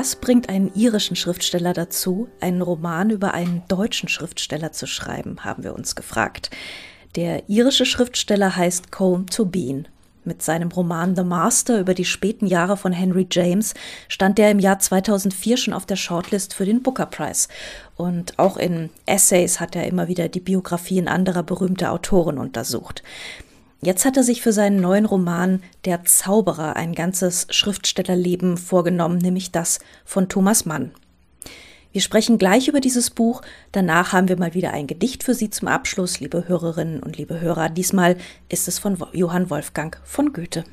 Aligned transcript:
Was 0.00 0.14
bringt 0.14 0.48
einen 0.48 0.72
irischen 0.76 1.16
Schriftsteller 1.16 1.72
dazu, 1.72 2.28
einen 2.40 2.62
Roman 2.62 3.10
über 3.10 3.34
einen 3.34 3.64
deutschen 3.66 4.08
Schriftsteller 4.08 4.70
zu 4.70 4.86
schreiben, 4.86 5.44
haben 5.44 5.64
wir 5.64 5.74
uns 5.74 5.96
gefragt. 5.96 6.50
Der 7.16 7.48
irische 7.48 7.84
Schriftsteller 7.84 8.54
heißt 8.54 8.92
Colm 8.92 9.26
Tobin. 9.26 9.88
Mit 10.22 10.40
seinem 10.40 10.70
Roman 10.70 11.16
The 11.16 11.24
Master 11.24 11.80
über 11.80 11.94
die 11.94 12.04
späten 12.04 12.46
Jahre 12.46 12.76
von 12.76 12.92
Henry 12.92 13.26
James 13.28 13.74
stand 14.06 14.38
er 14.38 14.52
im 14.52 14.60
Jahr 14.60 14.78
2004 14.78 15.56
schon 15.56 15.74
auf 15.74 15.84
der 15.84 15.96
Shortlist 15.96 16.54
für 16.54 16.64
den 16.64 16.80
Booker 16.80 17.06
Prize. 17.06 17.48
Und 17.96 18.38
auch 18.38 18.56
in 18.56 18.90
Essays 19.04 19.58
hat 19.58 19.74
er 19.74 19.88
immer 19.88 20.06
wieder 20.06 20.28
die 20.28 20.38
Biografien 20.38 21.08
anderer 21.08 21.42
berühmter 21.42 21.90
Autoren 21.90 22.38
untersucht. 22.38 23.02
Jetzt 23.80 24.04
hat 24.04 24.16
er 24.16 24.24
sich 24.24 24.42
für 24.42 24.52
seinen 24.52 24.80
neuen 24.80 25.04
Roman 25.04 25.62
Der 25.84 26.04
Zauberer 26.04 26.74
ein 26.74 26.94
ganzes 26.94 27.46
Schriftstellerleben 27.50 28.56
vorgenommen, 28.56 29.18
nämlich 29.18 29.52
das 29.52 29.78
von 30.04 30.28
Thomas 30.28 30.66
Mann. 30.66 30.90
Wir 31.92 32.00
sprechen 32.00 32.38
gleich 32.38 32.66
über 32.66 32.80
dieses 32.80 33.10
Buch. 33.10 33.40
Danach 33.70 34.12
haben 34.12 34.28
wir 34.28 34.36
mal 34.36 34.52
wieder 34.52 34.72
ein 34.72 34.88
Gedicht 34.88 35.22
für 35.22 35.32
Sie 35.32 35.48
zum 35.50 35.68
Abschluss, 35.68 36.18
liebe 36.18 36.48
Hörerinnen 36.48 37.00
und 37.00 37.16
liebe 37.16 37.40
Hörer. 37.40 37.68
Diesmal 37.68 38.16
ist 38.48 38.66
es 38.66 38.80
von 38.80 38.98
Johann 39.12 39.48
Wolfgang 39.48 39.96
von 40.04 40.32
Goethe. 40.32 40.64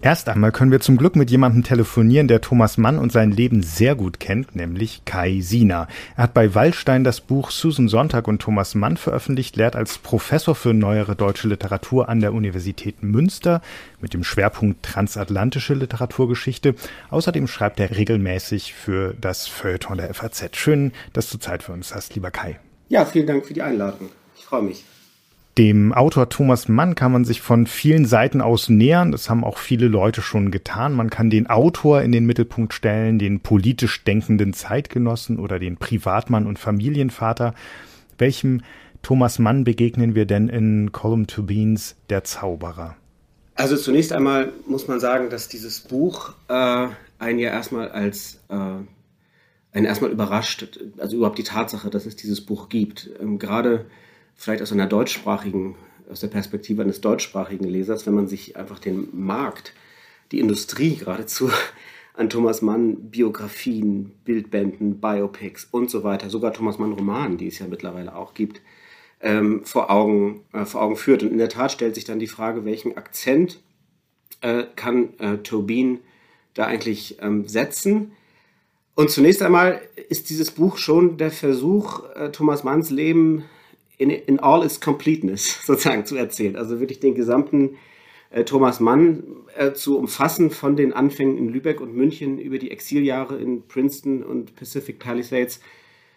Erst 0.00 0.28
einmal 0.28 0.52
können 0.52 0.70
wir 0.70 0.78
zum 0.78 0.96
Glück 0.96 1.16
mit 1.16 1.28
jemandem 1.28 1.64
telefonieren, 1.64 2.28
der 2.28 2.40
Thomas 2.40 2.78
Mann 2.78 2.98
und 2.98 3.10
sein 3.10 3.32
Leben 3.32 3.64
sehr 3.64 3.96
gut 3.96 4.20
kennt, 4.20 4.54
nämlich 4.54 5.04
Kai 5.04 5.40
Sina. 5.40 5.88
Er 6.16 6.22
hat 6.22 6.34
bei 6.34 6.54
Wallstein 6.54 7.02
das 7.02 7.20
Buch 7.20 7.50
Susan 7.50 7.88
Sonntag 7.88 8.28
und 8.28 8.40
Thomas 8.40 8.76
Mann 8.76 8.96
veröffentlicht, 8.96 9.56
lehrt 9.56 9.74
als 9.74 9.98
Professor 9.98 10.54
für 10.54 10.72
neuere 10.72 11.16
deutsche 11.16 11.48
Literatur 11.48 12.08
an 12.08 12.20
der 12.20 12.32
Universität 12.32 13.02
Münster 13.02 13.60
mit 14.00 14.14
dem 14.14 14.22
Schwerpunkt 14.22 14.84
transatlantische 14.84 15.74
Literaturgeschichte. 15.74 16.76
Außerdem 17.10 17.48
schreibt 17.48 17.80
er 17.80 17.90
regelmäßig 17.90 18.74
für 18.74 19.14
das 19.20 19.48
Feuilleton 19.48 19.98
der 19.98 20.14
FAZ. 20.14 20.56
Schön, 20.56 20.92
dass 21.12 21.28
du 21.28 21.38
Zeit 21.38 21.64
für 21.64 21.72
uns 21.72 21.92
hast, 21.92 22.14
lieber 22.14 22.30
Kai. 22.30 22.60
Ja, 22.88 23.04
vielen 23.04 23.26
Dank 23.26 23.44
für 23.44 23.54
die 23.54 23.62
Einladung. 23.62 24.10
Ich 24.36 24.44
freue 24.44 24.62
mich. 24.62 24.84
Dem 25.58 25.92
Autor 25.92 26.28
Thomas 26.28 26.68
Mann 26.68 26.94
kann 26.94 27.10
man 27.10 27.24
sich 27.24 27.40
von 27.40 27.66
vielen 27.66 28.04
Seiten 28.06 28.40
aus 28.40 28.68
nähern. 28.68 29.10
Das 29.10 29.28
haben 29.28 29.42
auch 29.42 29.58
viele 29.58 29.88
Leute 29.88 30.22
schon 30.22 30.52
getan. 30.52 30.94
Man 30.94 31.10
kann 31.10 31.30
den 31.30 31.48
Autor 31.48 32.02
in 32.02 32.12
den 32.12 32.26
Mittelpunkt 32.26 32.72
stellen, 32.72 33.18
den 33.18 33.40
politisch 33.40 34.04
denkenden 34.04 34.52
Zeitgenossen 34.52 35.40
oder 35.40 35.58
den 35.58 35.76
Privatmann 35.76 36.46
und 36.46 36.60
Familienvater. 36.60 37.54
Welchem 38.18 38.62
Thomas 39.02 39.40
Mann 39.40 39.64
begegnen 39.64 40.14
wir 40.14 40.26
denn 40.26 40.48
in 40.48 40.92
Column 40.92 41.26
to 41.26 41.42
Beans 41.42 41.96
Der 42.08 42.22
Zauberer? 42.22 42.94
Also 43.56 43.76
zunächst 43.76 44.12
einmal 44.12 44.52
muss 44.68 44.86
man 44.86 45.00
sagen, 45.00 45.28
dass 45.28 45.48
dieses 45.48 45.80
Buch 45.80 46.34
äh, 46.46 46.86
einen 47.18 47.38
ja 47.40 47.50
erstmal 47.50 47.88
als 47.88 48.44
äh, 48.48 48.54
einen 48.54 49.86
erstmal 49.86 50.12
überrascht, 50.12 50.78
also 50.98 51.16
überhaupt 51.16 51.38
die 51.38 51.42
Tatsache, 51.42 51.90
dass 51.90 52.06
es 52.06 52.14
dieses 52.14 52.46
Buch 52.46 52.68
gibt. 52.68 53.10
Ähm, 53.20 53.40
gerade 53.40 53.86
vielleicht 54.38 54.62
aus 54.62 54.72
einer 54.72 54.86
deutschsprachigen, 54.86 55.74
aus 56.08 56.20
der 56.20 56.28
Perspektive 56.28 56.80
eines 56.80 57.02
deutschsprachigen 57.02 57.64
Lesers, 57.64 58.06
wenn 58.06 58.14
man 58.14 58.28
sich 58.28 58.56
einfach 58.56 58.78
den 58.78 59.08
Markt, 59.12 59.74
die 60.32 60.38
Industrie 60.38 60.96
geradezu 60.96 61.50
an 62.14 62.30
Thomas 62.30 62.62
Mann 62.62 63.10
Biografien, 63.10 64.12
Bildbänden, 64.24 65.00
Biopics 65.00 65.68
und 65.70 65.90
so 65.90 66.04
weiter, 66.04 66.30
sogar 66.30 66.54
Thomas 66.54 66.78
Mann 66.78 66.92
Romanen, 66.92 67.36
die 67.36 67.48
es 67.48 67.58
ja 67.58 67.66
mittlerweile 67.66 68.16
auch 68.16 68.32
gibt, 68.32 68.62
ähm, 69.20 69.64
vor, 69.64 69.90
Augen, 69.90 70.44
äh, 70.52 70.64
vor 70.64 70.82
Augen 70.82 70.96
führt. 70.96 71.24
Und 71.24 71.32
in 71.32 71.38
der 71.38 71.48
Tat 71.48 71.72
stellt 71.72 71.96
sich 71.96 72.04
dann 72.04 72.20
die 72.20 72.28
Frage, 72.28 72.64
welchen 72.64 72.96
Akzent 72.96 73.60
äh, 74.40 74.64
kann 74.76 75.18
äh, 75.18 75.38
Tobin 75.38 75.98
da 76.54 76.66
eigentlich 76.66 77.18
ähm, 77.20 77.48
setzen? 77.48 78.12
Und 78.94 79.10
zunächst 79.10 79.42
einmal 79.42 79.80
ist 80.08 80.30
dieses 80.30 80.52
Buch 80.52 80.76
schon 80.76 81.16
der 81.18 81.32
Versuch, 81.32 82.04
äh, 82.14 82.30
Thomas 82.30 82.62
Manns 82.62 82.90
Leben 82.90 83.44
in, 83.98 84.10
in 84.10 84.40
all 84.40 84.64
its 84.64 84.80
completeness 84.80 85.60
sozusagen 85.66 86.06
zu 86.06 86.16
erzählen. 86.16 86.56
Also 86.56 86.80
wirklich 86.80 87.00
den 87.00 87.14
gesamten 87.14 87.76
äh, 88.30 88.44
Thomas 88.44 88.80
Mann 88.80 89.24
äh, 89.56 89.72
zu 89.72 89.98
umfassen, 89.98 90.50
von 90.50 90.76
den 90.76 90.92
Anfängen 90.92 91.36
in 91.36 91.48
Lübeck 91.48 91.80
und 91.80 91.94
München 91.94 92.38
über 92.38 92.58
die 92.58 92.70
Exiljahre 92.70 93.38
in 93.38 93.66
Princeton 93.66 94.22
und 94.22 94.54
Pacific 94.54 94.98
Palisades 94.98 95.60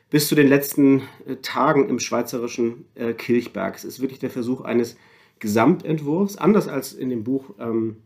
bis 0.10 0.28
zu 0.28 0.36
den 0.36 0.48
letzten 0.48 1.04
äh, 1.26 1.38
Tagen 1.42 1.90
im 1.90 2.00
schweizerischen 2.00 2.86
äh, 2.96 3.14
Kirchberg. 3.14 3.76
Es 3.76 3.84
ist 3.84 4.02
wirklich 4.02 4.20
der 4.20 4.30
Versuch 4.30 4.62
eines 4.62 4.98
Gesamtentwurfs, 5.40 6.38
anders 6.38 6.68
als 6.68 6.94
in 6.94 7.10
dem 7.10 7.24
Buch 7.24 7.56
ähm, 7.60 7.98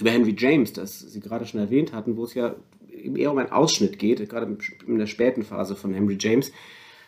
über 0.00 0.10
Henry 0.10 0.34
James, 0.36 0.72
das 0.72 0.98
Sie 0.98 1.20
gerade 1.20 1.46
schon 1.46 1.60
erwähnt 1.60 1.92
hatten, 1.92 2.16
wo 2.16 2.24
es 2.24 2.34
ja 2.34 2.56
eher 2.90 3.30
um 3.30 3.38
einen 3.38 3.52
Ausschnitt 3.52 3.98
geht, 3.98 4.28
gerade 4.28 4.56
in 4.86 4.98
der 4.98 5.06
späten 5.06 5.42
Phase 5.42 5.76
von 5.76 5.92
Henry 5.92 6.16
James, 6.18 6.50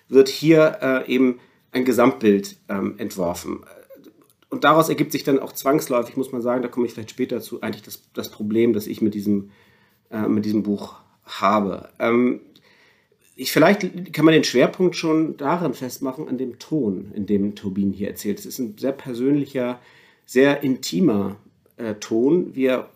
wird 0.08 0.28
hier 0.28 0.78
äh, 0.82 1.12
eben 1.12 1.40
ein 1.74 1.84
Gesamtbild 1.84 2.56
ähm, 2.68 2.94
entworfen. 2.98 3.64
Und 4.48 4.64
daraus 4.64 4.88
ergibt 4.88 5.12
sich 5.12 5.24
dann 5.24 5.40
auch 5.40 5.52
zwangsläufig, 5.52 6.16
muss 6.16 6.32
man 6.32 6.40
sagen, 6.40 6.62
da 6.62 6.68
komme 6.68 6.86
ich 6.86 6.94
vielleicht 6.94 7.10
später 7.10 7.40
zu, 7.40 7.60
eigentlich 7.60 7.82
das, 7.82 8.02
das 8.14 8.30
Problem, 8.30 8.72
das 8.72 8.86
ich 8.86 9.02
mit 9.02 9.14
diesem, 9.14 9.50
äh, 10.10 10.28
mit 10.28 10.44
diesem 10.44 10.62
Buch 10.62 10.94
habe. 11.24 11.88
Ähm, 11.98 12.40
ich, 13.34 13.50
vielleicht 13.50 14.12
kann 14.12 14.24
man 14.24 14.32
den 14.32 14.44
Schwerpunkt 14.44 14.94
schon 14.94 15.36
darin 15.36 15.74
festmachen, 15.74 16.28
an 16.28 16.38
dem 16.38 16.60
Ton, 16.60 17.10
in 17.14 17.26
dem 17.26 17.56
Turbin 17.56 17.92
hier 17.92 18.08
erzählt. 18.08 18.38
Es 18.38 18.46
ist 18.46 18.60
ein 18.60 18.78
sehr 18.78 18.92
persönlicher, 18.92 19.80
sehr 20.24 20.62
intimer 20.62 21.36
äh, 21.76 21.94
Ton. 21.94 22.54
Wir, 22.54 22.88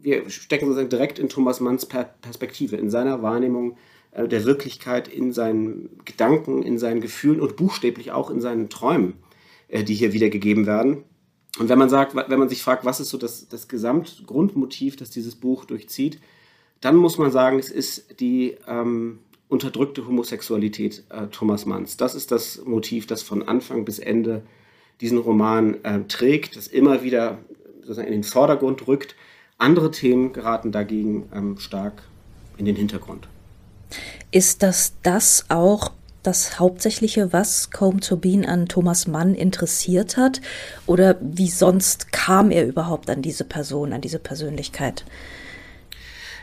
wir 0.00 0.30
stecken 0.30 0.66
sozusagen 0.66 0.88
direkt 0.88 1.18
in 1.18 1.28
Thomas 1.28 1.58
Manns 1.58 1.86
per 1.86 2.04
Perspektive, 2.04 2.76
in 2.76 2.90
seiner 2.90 3.22
Wahrnehmung 3.22 3.76
äh, 4.12 4.28
der 4.28 4.44
Wirklichkeit 4.44 5.08
in 5.08 5.32
seinen 5.32 5.98
Gedanken, 6.04 6.62
in 6.62 6.78
seinen 6.78 7.00
Gefühlen 7.00 7.40
und 7.40 7.56
buchstäblich 7.56 8.12
auch 8.12 8.30
in 8.30 8.40
seinen 8.40 8.68
Träumen, 8.68 9.14
äh, 9.68 9.84
die 9.84 9.94
hier 9.94 10.12
wiedergegeben 10.12 10.66
werden. 10.66 11.04
Und 11.58 11.68
wenn 11.68 11.78
man 11.78 11.90
sagt, 11.90 12.14
wenn 12.14 12.38
man 12.38 12.48
sich 12.48 12.62
fragt, 12.62 12.84
was 12.84 13.00
ist 13.00 13.10
so 13.10 13.18
das, 13.18 13.48
das 13.48 13.68
Gesamtgrundmotiv, 13.68 14.96
das 14.96 15.10
dieses 15.10 15.34
Buch 15.34 15.64
durchzieht, 15.64 16.18
dann 16.80 16.96
muss 16.96 17.18
man 17.18 17.30
sagen, 17.30 17.58
es 17.58 17.70
ist 17.70 18.20
die 18.20 18.56
ähm, 18.66 19.18
unterdrückte 19.48 20.06
Homosexualität 20.06 21.04
äh, 21.10 21.26
Thomas 21.26 21.66
Manns. 21.66 21.96
Das 21.98 22.14
ist 22.14 22.32
das 22.32 22.64
Motiv, 22.64 23.06
das 23.06 23.22
von 23.22 23.42
Anfang 23.42 23.84
bis 23.84 23.98
Ende 23.98 24.42
diesen 25.00 25.18
Roman 25.18 25.82
äh, 25.84 26.00
trägt, 26.08 26.56
das 26.56 26.68
immer 26.68 27.02
wieder 27.02 27.38
sozusagen 27.80 28.08
in 28.08 28.14
den 28.14 28.24
Vordergrund 28.24 28.86
rückt. 28.86 29.14
Andere 29.58 29.90
Themen 29.90 30.32
geraten 30.32 30.72
dagegen 30.72 31.28
ähm, 31.34 31.58
stark 31.58 32.02
in 32.56 32.64
den 32.64 32.76
Hintergrund. 32.76 33.28
Ist 34.30 34.62
das 34.62 34.94
das 35.02 35.46
auch 35.48 35.92
das 36.22 36.58
Hauptsächliche, 36.58 37.32
was 37.32 37.70
Combe 37.70 38.00
Turbin 38.00 38.44
an 38.46 38.68
Thomas 38.68 39.06
Mann 39.06 39.34
interessiert 39.34 40.16
hat? 40.16 40.40
Oder 40.86 41.16
wie 41.20 41.48
sonst 41.48 42.12
kam 42.12 42.50
er 42.50 42.66
überhaupt 42.66 43.10
an 43.10 43.22
diese 43.22 43.44
Person, 43.44 43.92
an 43.92 44.00
diese 44.00 44.18
Persönlichkeit? 44.18 45.04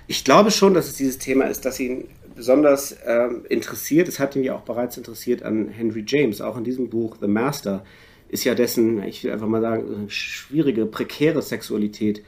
Ich 0.07 0.23
glaube 0.23 0.51
schon, 0.51 0.73
dass 0.73 0.87
es 0.87 0.95
dieses 0.95 1.17
Thema 1.17 1.45
ist, 1.45 1.65
das 1.65 1.79
ihn 1.79 2.09
besonders 2.35 2.91
äh, 2.91 3.27
interessiert. 3.49 4.07
Es 4.07 4.19
hat 4.19 4.35
ihn 4.35 4.43
ja 4.43 4.55
auch 4.55 4.61
bereits 4.61 4.97
interessiert 4.97 5.43
an 5.43 5.69
Henry 5.69 6.03
James. 6.05 6.41
Auch 6.41 6.57
in 6.57 6.63
diesem 6.63 6.89
Buch 6.89 7.17
The 7.21 7.27
Master 7.27 7.85
ist 8.27 8.43
ja 8.43 8.55
dessen, 8.55 9.03
ich 9.03 9.23
will 9.23 9.31
einfach 9.31 9.47
mal 9.47 9.61
sagen, 9.61 10.05
schwierige, 10.09 10.85
prekäre 10.85 11.41
Sexualität 11.41 12.23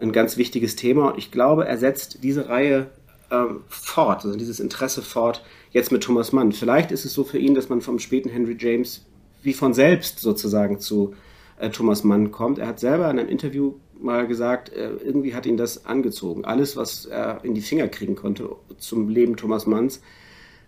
ein 0.00 0.12
ganz 0.12 0.36
wichtiges 0.36 0.76
Thema. 0.76 1.10
Und 1.10 1.18
ich 1.18 1.30
glaube, 1.30 1.66
er 1.66 1.78
setzt 1.78 2.22
diese 2.22 2.48
Reihe 2.48 2.90
ähm, 3.32 3.64
fort, 3.68 4.24
also 4.24 4.36
dieses 4.36 4.60
Interesse 4.60 5.02
fort, 5.02 5.42
jetzt 5.70 5.90
mit 5.90 6.02
Thomas 6.02 6.32
Mann. 6.32 6.52
Vielleicht 6.52 6.92
ist 6.92 7.04
es 7.04 7.14
so 7.14 7.24
für 7.24 7.38
ihn, 7.38 7.54
dass 7.54 7.68
man 7.68 7.80
vom 7.80 7.98
späten 7.98 8.28
Henry 8.28 8.56
James 8.58 9.06
wie 9.42 9.54
von 9.54 9.74
selbst 9.74 10.20
sozusagen 10.20 10.78
zu 10.78 11.14
äh, 11.58 11.70
Thomas 11.70 12.04
Mann 12.04 12.30
kommt. 12.30 12.58
Er 12.58 12.68
hat 12.68 12.78
selber 12.78 13.10
in 13.10 13.18
einem 13.18 13.28
Interview 13.28 13.74
mal 13.98 14.26
gesagt, 14.26 14.72
äh, 14.72 14.90
irgendwie 15.02 15.34
hat 15.34 15.46
ihn 15.46 15.56
das 15.56 15.86
angezogen. 15.86 16.44
Alles, 16.44 16.76
was 16.76 17.06
er 17.06 17.44
in 17.44 17.54
die 17.54 17.62
Finger 17.62 17.88
kriegen 17.88 18.16
konnte 18.16 18.50
zum 18.78 19.08
Leben 19.08 19.36
Thomas 19.36 19.66
Manns, 19.66 20.00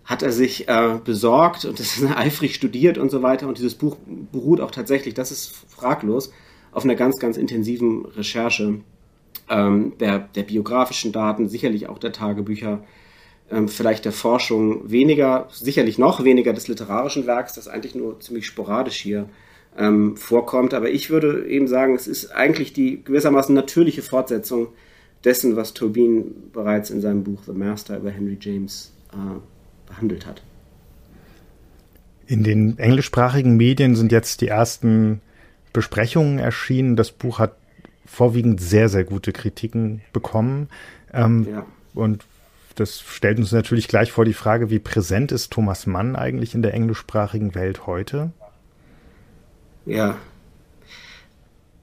hat 0.03 0.23
er 0.23 0.31
sich 0.31 0.67
äh, 0.67 0.99
besorgt 1.03 1.65
und 1.65 1.79
das 1.79 1.97
ist 2.01 2.17
eifrig 2.17 2.55
studiert 2.55 2.97
und 2.97 3.11
so 3.11 3.21
weiter. 3.21 3.47
Und 3.47 3.57
dieses 3.57 3.75
Buch 3.75 3.97
beruht 4.31 4.59
auch 4.59 4.71
tatsächlich, 4.71 5.13
das 5.13 5.31
ist 5.31 5.53
fraglos, 5.67 6.31
auf 6.71 6.83
einer 6.83 6.95
ganz, 6.95 7.19
ganz 7.19 7.37
intensiven 7.37 8.05
Recherche 8.05 8.81
ähm, 9.49 9.93
der, 9.99 10.19
der 10.19 10.43
biografischen 10.43 11.11
Daten, 11.11 11.49
sicherlich 11.49 11.87
auch 11.89 11.99
der 11.99 12.11
Tagebücher, 12.11 12.83
ähm, 13.51 13.67
vielleicht 13.67 14.05
der 14.05 14.11
Forschung, 14.11 14.89
weniger, 14.89 15.47
sicherlich 15.51 15.97
noch 15.97 16.23
weniger 16.23 16.53
des 16.53 16.67
literarischen 16.67 17.27
Werks, 17.27 17.53
das 17.53 17.67
eigentlich 17.67 17.95
nur 17.95 18.19
ziemlich 18.19 18.47
sporadisch 18.47 18.97
hier 18.97 19.29
ähm, 19.77 20.17
vorkommt. 20.17 20.73
Aber 20.73 20.89
ich 20.89 21.09
würde 21.09 21.47
eben 21.47 21.67
sagen, 21.67 21.95
es 21.95 22.07
ist 22.07 22.31
eigentlich 22.31 22.73
die 22.73 23.03
gewissermaßen 23.03 23.53
natürliche 23.53 24.01
Fortsetzung 24.01 24.69
dessen, 25.23 25.55
was 25.55 25.73
Turbin 25.73 26.51
bereits 26.53 26.89
in 26.89 27.01
seinem 27.01 27.23
Buch 27.23 27.41
The 27.45 27.51
Master 27.51 27.97
über 27.97 28.11
Henry 28.11 28.37
James 28.39 28.91
äh, 29.11 29.17
behandelt 29.87 30.25
hat. 30.25 30.41
In 32.27 32.43
den 32.43 32.79
englischsprachigen 32.79 33.55
Medien 33.55 33.95
sind 33.95 34.11
jetzt 34.11 34.41
die 34.41 34.47
ersten 34.47 35.21
Besprechungen 35.73 36.39
erschienen. 36.39 36.95
Das 36.95 37.11
Buch 37.11 37.37
hat 37.37 37.55
vorwiegend 38.05 38.61
sehr, 38.61 38.89
sehr 38.89 39.03
gute 39.03 39.31
Kritiken 39.31 40.01
bekommen. 40.13 40.69
Ähm, 41.13 41.47
ja. 41.49 41.65
Und 41.93 42.25
das 42.75 42.99
stellt 43.01 43.37
uns 43.39 43.51
natürlich 43.51 43.87
gleich 43.87 44.11
vor 44.11 44.25
die 44.25 44.33
Frage, 44.33 44.69
wie 44.69 44.79
präsent 44.79 45.31
ist 45.31 45.51
Thomas 45.51 45.87
Mann 45.87 46.15
eigentlich 46.15 46.53
in 46.53 46.61
der 46.61 46.73
englischsprachigen 46.73 47.55
Welt 47.55 47.87
heute? 47.87 48.31
Ja. 49.85 50.17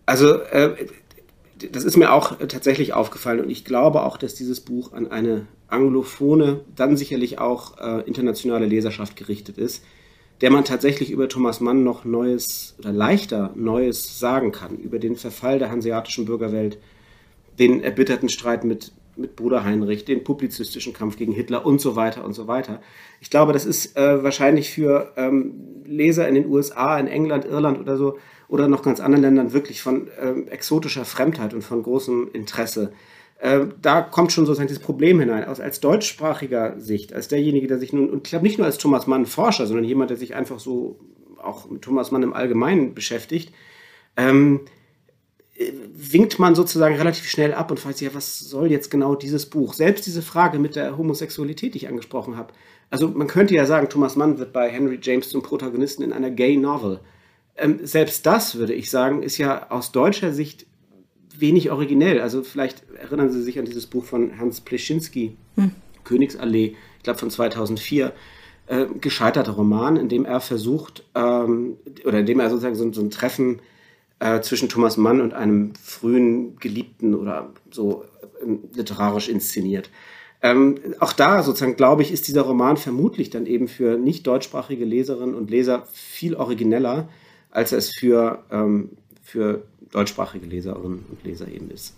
Also, 0.07 0.41
äh, 0.43 0.87
das 1.71 1.85
ist 1.85 1.97
mir 1.97 2.13
auch 2.13 2.37
tatsächlich 2.39 2.93
aufgefallen 2.93 3.41
und 3.41 3.51
ich 3.51 3.65
glaube 3.65 4.03
auch, 4.03 4.17
dass 4.17 4.35
dieses 4.35 4.61
Buch 4.61 4.93
an 4.93 5.11
eine 5.11 5.47
anglophone, 5.69 6.61
dann 6.77 6.97
sicherlich 6.97 7.39
auch 7.39 7.79
äh, 7.79 8.03
internationale 8.03 8.67
Leserschaft 8.67 9.17
gerichtet 9.17 9.59
ist, 9.59 9.85
der 10.43 10.51
man 10.51 10.65
tatsächlich 10.65 11.13
über 11.13 11.29
Thomas 11.29 11.61
Mann 11.61 11.85
noch 11.85 12.05
Neues 12.05 12.75
oder 12.81 12.93
leichter 12.93 13.53
Neues 13.55 14.19
sagen 14.19 14.51
kann, 14.51 14.77
über 14.77 14.99
den 14.99 15.15
Verfall 15.15 15.61
der 15.61 15.71
hanseatischen 15.71 16.25
Bürgerwelt, 16.25 16.79
den 17.61 17.81
erbitterten 17.81 18.29
Streit 18.29 18.65
mit, 18.65 18.91
mit 19.15 19.37
Bruder 19.37 19.63
Heinrich, 19.63 20.05
den 20.05 20.25
publizistischen 20.25 20.93
Kampf 20.93 21.17
gegen 21.17 21.33
Hitler 21.33 21.65
und 21.65 21.81
so 21.81 21.95
weiter 21.95 22.25
und 22.25 22.33
so 22.33 22.49
weiter. 22.49 22.83
Ich 23.21 23.31
glaube, 23.31 23.53
das 23.53 23.65
ist 23.65 23.97
äh, 23.97 24.25
wahrscheinlich 24.25 24.71
für 24.71 25.13
ähm, 25.17 25.55
Leser 25.87 26.27
in 26.27 26.35
den 26.35 26.47
USA, 26.47 26.99
in 26.99 27.07
England, 27.07 27.45
Irland 27.45 27.79
oder 27.79 27.97
so 27.97 28.19
oder 28.49 28.67
noch 28.67 28.83
ganz 28.83 28.99
anderen 28.99 29.23
Ländern 29.23 29.53
wirklich 29.53 29.81
von 29.81 30.09
ähm, 30.21 30.49
exotischer 30.49 31.05
Fremdheit 31.05 31.55
und 31.55 31.63
von 31.63 31.85
großem 31.85 32.31
Interesse. 32.33 32.93
Äh, 33.43 33.67
da 33.83 34.03
kommt 34.03 34.31
schon 34.31 34.47
sozusagen 34.47 34.69
dieses 34.69 34.83
Problem 34.83 35.19
hinein. 35.19 35.45
Aus, 35.47 35.59
als 35.59 35.81
deutschsprachiger 35.81 36.79
Sicht, 36.79 37.13
als 37.13 37.27
derjenige, 37.27 37.67
der 37.67 37.79
sich 37.79 37.93
nun, 37.93 38.09
und 38.09 38.19
ich 38.19 38.31
glaube 38.31 38.45
nicht 38.47 38.57
nur 38.57 38.67
als 38.69 38.79
Thomas 38.79 39.09
Mann 39.09 39.27
Forscher, 39.27 39.67
sondern 39.67 39.85
jemand, 39.85 40.11
der 40.11 40.17
sich 40.17 40.37
einfach 40.37 40.61
so 40.61 41.01
auch 41.39 41.69
mit 41.69 41.83
Thomas 41.83 42.13
Mann 42.13 42.23
im 42.23 42.35
Allgemeinen 42.35 42.95
beschäftigt, 42.95 43.53
ähm, 44.17 44.61
winkt 45.93 46.39
man 46.39 46.55
sozusagen 46.55 46.95
relativ 46.95 47.29
schnell 47.29 47.53
ab 47.53 47.73
und 47.73 47.81
fragt 47.81 47.99
sich, 47.99 48.07
ja, 48.07 48.15
was 48.15 48.39
soll 48.39 48.71
jetzt 48.71 48.93
genau 48.93 49.17
dieses 49.17 49.47
Buch? 49.47 49.75
Selbst 49.75 50.07
diese 50.07 50.23
Frage 50.23 50.61
mit 50.61 50.77
der 50.77 50.97
Homosexualität, 50.97 51.75
die 51.75 51.79
ich 51.79 51.89
angesprochen 51.89 52.37
habe. 52.37 52.55
Also 52.91 53.09
man 53.09 53.27
könnte 53.27 53.57
ja 53.57 53.67
sagen, 53.67 53.89
Thomas 53.89 54.15
Mann 54.15 54.39
wird 54.39 54.53
bei 54.53 54.71
Henry 54.71 55.01
James 55.03 55.31
zum 55.31 55.43
Protagonisten 55.43 56.05
in 56.05 56.13
einer 56.13 56.31
Gay 56.31 56.57
Novel. 56.57 57.01
Ähm, 57.57 57.81
selbst 57.83 58.25
das, 58.25 58.55
würde 58.55 58.73
ich 58.73 58.89
sagen, 58.89 59.25
ist 59.25 59.39
ja 59.39 59.69
aus 59.69 59.91
deutscher 59.91 60.33
Sicht 60.33 60.67
wenig 61.41 61.71
originell. 61.71 62.21
Also 62.21 62.43
vielleicht 62.43 62.83
erinnern 63.01 63.31
Sie 63.31 63.43
sich 63.43 63.59
an 63.59 63.65
dieses 63.65 63.87
Buch 63.87 64.05
von 64.05 64.39
Hans 64.39 64.61
Pleschinski, 64.61 65.37
hm. 65.57 65.73
Königsallee, 66.05 66.77
ich 66.99 67.03
glaube 67.03 67.19
von 67.19 67.31
2004. 67.31 68.13
Äh, 68.67 68.87
gescheiterter 69.01 69.53
Roman, 69.53 69.97
in 69.97 70.09
dem 70.09 70.25
er 70.25 70.41
versucht, 70.41 71.05
ähm, 71.17 71.79
oder 72.05 72.21
in 72.21 72.27
dem 72.27 72.39
er 72.39 72.49
sozusagen 72.49 72.77
so, 72.77 72.93
so 72.93 73.03
ein 73.03 73.11
Treffen 73.11 73.61
äh, 74.21 74.41
zwischen 74.41 74.69
Thomas 74.69 74.97
Mann 74.97 75.21
und 75.21 75.35
einem 75.35 75.75
frühen 75.75 76.57
Geliebten 76.61 77.17
oder 77.17 77.53
so 77.73 78.05
äh, 78.41 78.77
literarisch 78.77 79.29
inszeniert. 79.29 79.91
Ähm, 80.43 80.79
auch 81.01 81.13
da 81.13 81.43
sozusagen, 81.43 81.77
glaube 81.77 82.03
ich, 82.03 82.13
ist 82.13 82.29
dieser 82.29 82.43
Roman 82.43 82.77
vermutlich 82.77 83.31
dann 83.31 83.47
eben 83.47 83.67
für 83.67 83.99
nicht 83.99 84.27
deutschsprachige 84.27 84.85
Leserinnen 84.85 85.35
und 85.35 85.51
Leser 85.51 85.87
viel 85.93 86.37
origineller, 86.37 87.09
als 87.51 87.73
es 87.73 87.93
für, 87.93 88.45
ähm, 88.51 88.91
für 89.23 89.63
deutschsprachige 89.93 90.47
Leserinnen 90.47 91.05
und 91.09 91.25
Leser 91.25 91.49
eben 91.49 91.71
ist. 91.71 91.95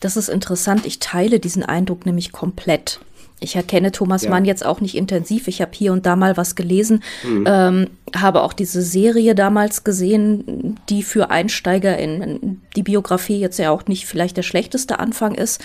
Das 0.00 0.16
ist 0.16 0.28
interessant. 0.28 0.86
Ich 0.86 0.98
teile 0.98 1.40
diesen 1.40 1.62
Eindruck 1.62 2.06
nämlich 2.06 2.32
komplett. 2.32 3.00
Ich 3.38 3.54
erkenne 3.54 3.92
Thomas 3.92 4.22
ja. 4.22 4.30
Mann 4.30 4.46
jetzt 4.46 4.64
auch 4.64 4.80
nicht 4.80 4.96
intensiv. 4.96 5.46
Ich 5.46 5.60
habe 5.60 5.72
hier 5.74 5.92
und 5.92 6.06
da 6.06 6.16
mal 6.16 6.36
was 6.36 6.54
gelesen, 6.54 7.02
mhm. 7.22 7.44
ähm, 7.46 7.86
habe 8.14 8.42
auch 8.42 8.54
diese 8.54 8.80
Serie 8.80 9.34
damals 9.34 9.84
gesehen, 9.84 10.78
die 10.88 11.02
für 11.02 11.30
Einsteiger 11.30 11.98
in 11.98 12.62
die 12.76 12.82
Biografie 12.82 13.38
jetzt 13.38 13.58
ja 13.58 13.70
auch 13.70 13.86
nicht 13.86 14.06
vielleicht 14.06 14.38
der 14.38 14.42
schlechteste 14.42 14.98
Anfang 14.98 15.34
ist. 15.34 15.62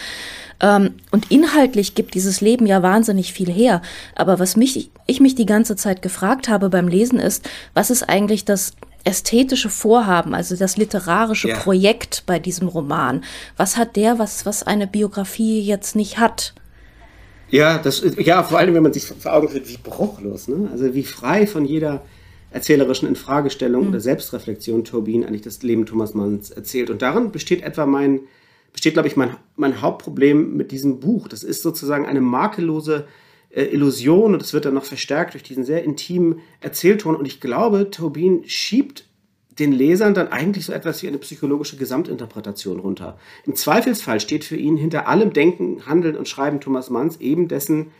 Ähm, 0.59 0.95
und 1.11 1.31
inhaltlich 1.31 1.95
gibt 1.95 2.13
dieses 2.13 2.41
Leben 2.41 2.65
ja 2.65 2.83
wahnsinnig 2.83 3.31
viel 3.31 3.49
her. 3.51 3.81
Aber 4.15 4.37
was 4.37 4.57
mich, 4.57 4.91
ich 5.07 5.21
mich 5.21 5.35
die 5.35 5.45
ganze 5.45 5.77
Zeit 5.77 6.01
gefragt 6.01 6.49
habe 6.49 6.69
beim 6.69 6.89
Lesen 6.89 7.19
ist, 7.19 7.49
was 7.73 7.89
ist 7.89 8.03
eigentlich 8.03 8.43
das 8.43 8.73
ästhetische 9.03 9.69
Vorhaben, 9.69 10.33
also 10.33 10.55
das 10.55 10.77
literarische 10.77 11.49
ja. 11.49 11.57
Projekt 11.57 12.23
bei 12.25 12.39
diesem 12.39 12.67
Roman? 12.67 13.23
Was 13.57 13.77
hat 13.77 13.95
der, 13.95 14.19
was, 14.19 14.45
was 14.45 14.63
eine 14.63 14.87
Biografie 14.87 15.61
jetzt 15.61 15.95
nicht 15.95 16.19
hat? 16.19 16.53
Ja, 17.49 17.77
das, 17.77 18.03
ja, 18.17 18.43
vor 18.43 18.59
allem, 18.59 18.73
wenn 18.73 18.83
man 18.83 18.93
sich 18.93 19.05
vor 19.05 19.33
Augen 19.33 19.49
führt, 19.49 19.67
wie 19.67 19.77
bruchlos, 19.77 20.47
ne? 20.47 20.69
also 20.71 20.93
wie 20.93 21.03
frei 21.03 21.45
von 21.45 21.65
jeder 21.65 22.01
erzählerischen 22.51 23.07
Infragestellung 23.07 23.83
mhm. 23.83 23.89
oder 23.89 23.99
Selbstreflexion 23.99 24.83
Turbin 24.83 25.25
eigentlich 25.25 25.41
das 25.41 25.63
Leben 25.63 25.85
Thomas 25.85 26.13
Manns 26.13 26.49
erzählt. 26.51 26.89
Und 26.89 27.01
darin 27.01 27.31
besteht 27.31 27.63
etwa 27.63 27.85
mein, 27.85 28.21
besteht, 28.71 28.93
glaube 28.93 29.07
ich, 29.07 29.15
mein, 29.15 29.35
mein 29.55 29.81
Hauptproblem 29.81 30.55
mit 30.55 30.71
diesem 30.71 30.99
Buch. 30.99 31.27
Das 31.27 31.43
ist 31.43 31.61
sozusagen 31.61 32.05
eine 32.05 32.21
makellose 32.21 33.05
äh, 33.53 33.63
Illusion 33.63 34.33
und 34.33 34.41
es 34.41 34.53
wird 34.53 34.65
dann 34.65 34.73
noch 34.73 34.85
verstärkt 34.85 35.33
durch 35.33 35.43
diesen 35.43 35.63
sehr 35.63 35.83
intimen 35.83 36.39
Erzählton. 36.59 37.15
Und 37.15 37.25
ich 37.25 37.41
glaube, 37.41 37.89
Turbin 37.91 38.43
schiebt 38.45 39.05
den 39.59 39.71
Lesern 39.71 40.13
dann 40.13 40.29
eigentlich 40.29 40.65
so 40.65 40.73
etwas 40.73 41.03
wie 41.03 41.07
eine 41.07 41.17
psychologische 41.17 41.75
Gesamtinterpretation 41.77 42.79
runter. 42.79 43.17
Im 43.45 43.55
Zweifelsfall 43.55 44.19
steht 44.19 44.45
für 44.45 44.55
ihn 44.55 44.77
hinter 44.77 45.07
allem 45.07 45.33
Denken, 45.33 45.85
Handeln 45.85 46.15
und 46.15 46.27
Schreiben 46.27 46.61
Thomas 46.61 46.89
Manns 46.89 47.19
eben 47.19 47.47
dessen 47.47 47.91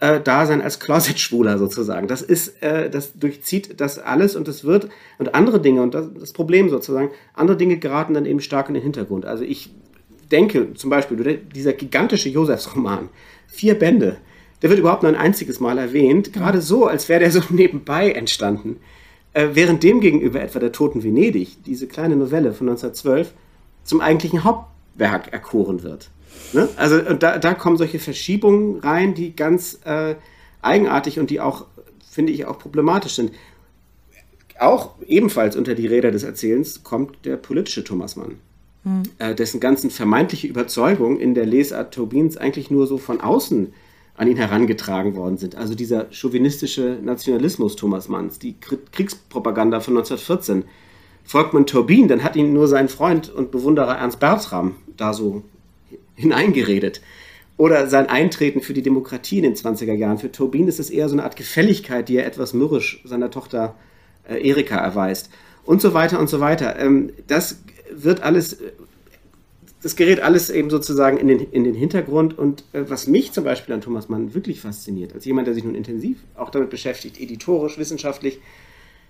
äh, 0.00 0.20
Dasein 0.20 0.60
als 0.60 0.80
Closet-Schwuler 0.80 1.58
sozusagen. 1.58 2.08
Das 2.08 2.20
ist, 2.20 2.62
äh, 2.62 2.90
das 2.90 3.14
durchzieht 3.14 3.80
das 3.80 3.98
alles 3.98 4.36
und 4.36 4.48
es 4.48 4.64
wird, 4.64 4.88
und 5.18 5.34
andere 5.34 5.60
Dinge, 5.60 5.82
und 5.82 5.94
das, 5.94 6.08
das 6.12 6.32
Problem 6.32 6.68
sozusagen, 6.68 7.10
andere 7.34 7.56
Dinge 7.56 7.78
geraten 7.78 8.12
dann 8.12 8.26
eben 8.26 8.40
stark 8.40 8.68
in 8.68 8.74
den 8.74 8.82
Hintergrund. 8.82 9.24
Also 9.24 9.44
ich 9.44 9.70
denke 10.30 10.74
zum 10.74 10.90
Beispiel, 10.90 11.40
dieser 11.54 11.72
gigantische 11.72 12.28
Josefs-Roman, 12.28 13.08
vier 13.46 13.78
Bände, 13.78 14.18
der 14.62 14.70
wird 14.70 14.78
überhaupt 14.78 15.02
nur 15.02 15.12
ein 15.12 15.18
einziges 15.18 15.60
Mal 15.60 15.76
erwähnt, 15.78 16.32
gerade 16.32 16.62
so, 16.62 16.86
als 16.86 17.08
wäre 17.08 17.20
der 17.20 17.32
so 17.32 17.40
nebenbei 17.50 18.12
entstanden. 18.12 18.76
Äh, 19.34 19.48
während 19.54 19.82
dem 19.82 20.00
gegenüber 20.00 20.40
etwa 20.40 20.58
der 20.58 20.72
Toten 20.72 21.02
Venedig, 21.02 21.64
diese 21.64 21.86
kleine 21.86 22.16
Novelle 22.16 22.52
von 22.52 22.68
1912, 22.68 23.32
zum 23.84 24.00
eigentlichen 24.00 24.44
Hauptwerk 24.44 25.32
erkoren 25.32 25.82
wird. 25.82 26.10
Ne? 26.52 26.68
Also 26.76 26.96
und 26.96 27.22
da, 27.22 27.38
da 27.38 27.54
kommen 27.54 27.76
solche 27.76 27.98
Verschiebungen 27.98 28.80
rein, 28.80 29.14
die 29.14 29.34
ganz 29.34 29.80
äh, 29.84 30.14
eigenartig 30.60 31.18
und 31.18 31.30
die 31.30 31.40
auch, 31.40 31.66
finde 32.08 32.32
ich, 32.32 32.44
auch 32.46 32.58
problematisch 32.58 33.14
sind. 33.14 33.32
Auch 34.60 34.90
ebenfalls 35.06 35.56
unter 35.56 35.74
die 35.74 35.86
Räder 35.86 36.10
des 36.10 36.22
Erzählens 36.22 36.84
kommt 36.84 37.24
der 37.24 37.36
politische 37.36 37.84
Thomas 37.84 38.16
Mann, 38.16 38.36
hm. 38.84 39.02
äh, 39.18 39.34
dessen 39.34 39.60
ganzen 39.60 39.90
vermeintliche 39.90 40.46
Überzeugung 40.46 41.18
in 41.18 41.34
der 41.34 41.46
Lesart 41.46 41.94
Turbins 41.94 42.36
eigentlich 42.36 42.70
nur 42.70 42.86
so 42.86 42.98
von 42.98 43.20
außen 43.20 43.72
an 44.22 44.28
ihn 44.28 44.36
herangetragen 44.36 45.16
worden 45.16 45.36
sind. 45.36 45.56
Also 45.56 45.74
dieser 45.74 46.06
chauvinistische 46.12 46.98
Nationalismus 47.02 47.74
Thomas 47.74 48.08
Manns, 48.08 48.38
die 48.38 48.54
Kriegspropaganda 48.60 49.80
von 49.80 49.96
1914. 49.96 50.64
Volkmann 51.24 51.66
Turbin, 51.66 52.06
dann 52.06 52.22
hat 52.22 52.36
ihn 52.36 52.52
nur 52.52 52.68
sein 52.68 52.88
Freund 52.88 53.28
und 53.28 53.50
Bewunderer 53.50 53.98
Ernst 53.98 54.20
Bertram 54.20 54.76
da 54.96 55.12
so 55.12 55.42
hineingeredet. 56.14 57.00
Oder 57.56 57.88
sein 57.88 58.08
Eintreten 58.08 58.60
für 58.60 58.74
die 58.74 58.82
Demokratie 58.82 59.38
in 59.38 59.42
den 59.42 59.54
20er 59.56 59.92
Jahren. 59.92 60.18
Für 60.18 60.30
Turbin 60.30 60.68
ist 60.68 60.78
es 60.78 60.90
eher 60.90 61.08
so 61.08 61.16
eine 61.16 61.24
Art 61.24 61.34
Gefälligkeit, 61.34 62.08
die 62.08 62.16
er 62.16 62.26
etwas 62.26 62.54
mürrisch 62.54 63.02
seiner 63.04 63.30
Tochter 63.30 63.74
äh, 64.28 64.48
Erika 64.48 64.76
erweist. 64.76 65.30
Und 65.64 65.82
so 65.82 65.94
weiter 65.94 66.20
und 66.20 66.28
so 66.28 66.38
weiter. 66.38 66.78
Ähm, 66.78 67.10
das 67.26 67.60
wird 67.90 68.22
alles 68.22 68.58
das 69.82 69.96
gerät 69.96 70.20
alles 70.20 70.48
eben 70.48 70.70
sozusagen 70.70 71.16
in 71.16 71.28
den, 71.28 71.40
in 71.50 71.64
den 71.64 71.74
Hintergrund. 71.74 72.38
Und 72.38 72.64
äh, 72.72 72.88
was 72.88 73.06
mich 73.06 73.32
zum 73.32 73.44
Beispiel 73.44 73.74
an 73.74 73.80
Thomas 73.80 74.08
Mann 74.08 74.34
wirklich 74.34 74.60
fasziniert, 74.60 75.12
als 75.12 75.24
jemand, 75.24 75.46
der 75.46 75.54
sich 75.54 75.64
nun 75.64 75.74
intensiv 75.74 76.18
auch 76.36 76.50
damit 76.50 76.70
beschäftigt, 76.70 77.20
editorisch, 77.20 77.78
wissenschaftlich, 77.78 78.40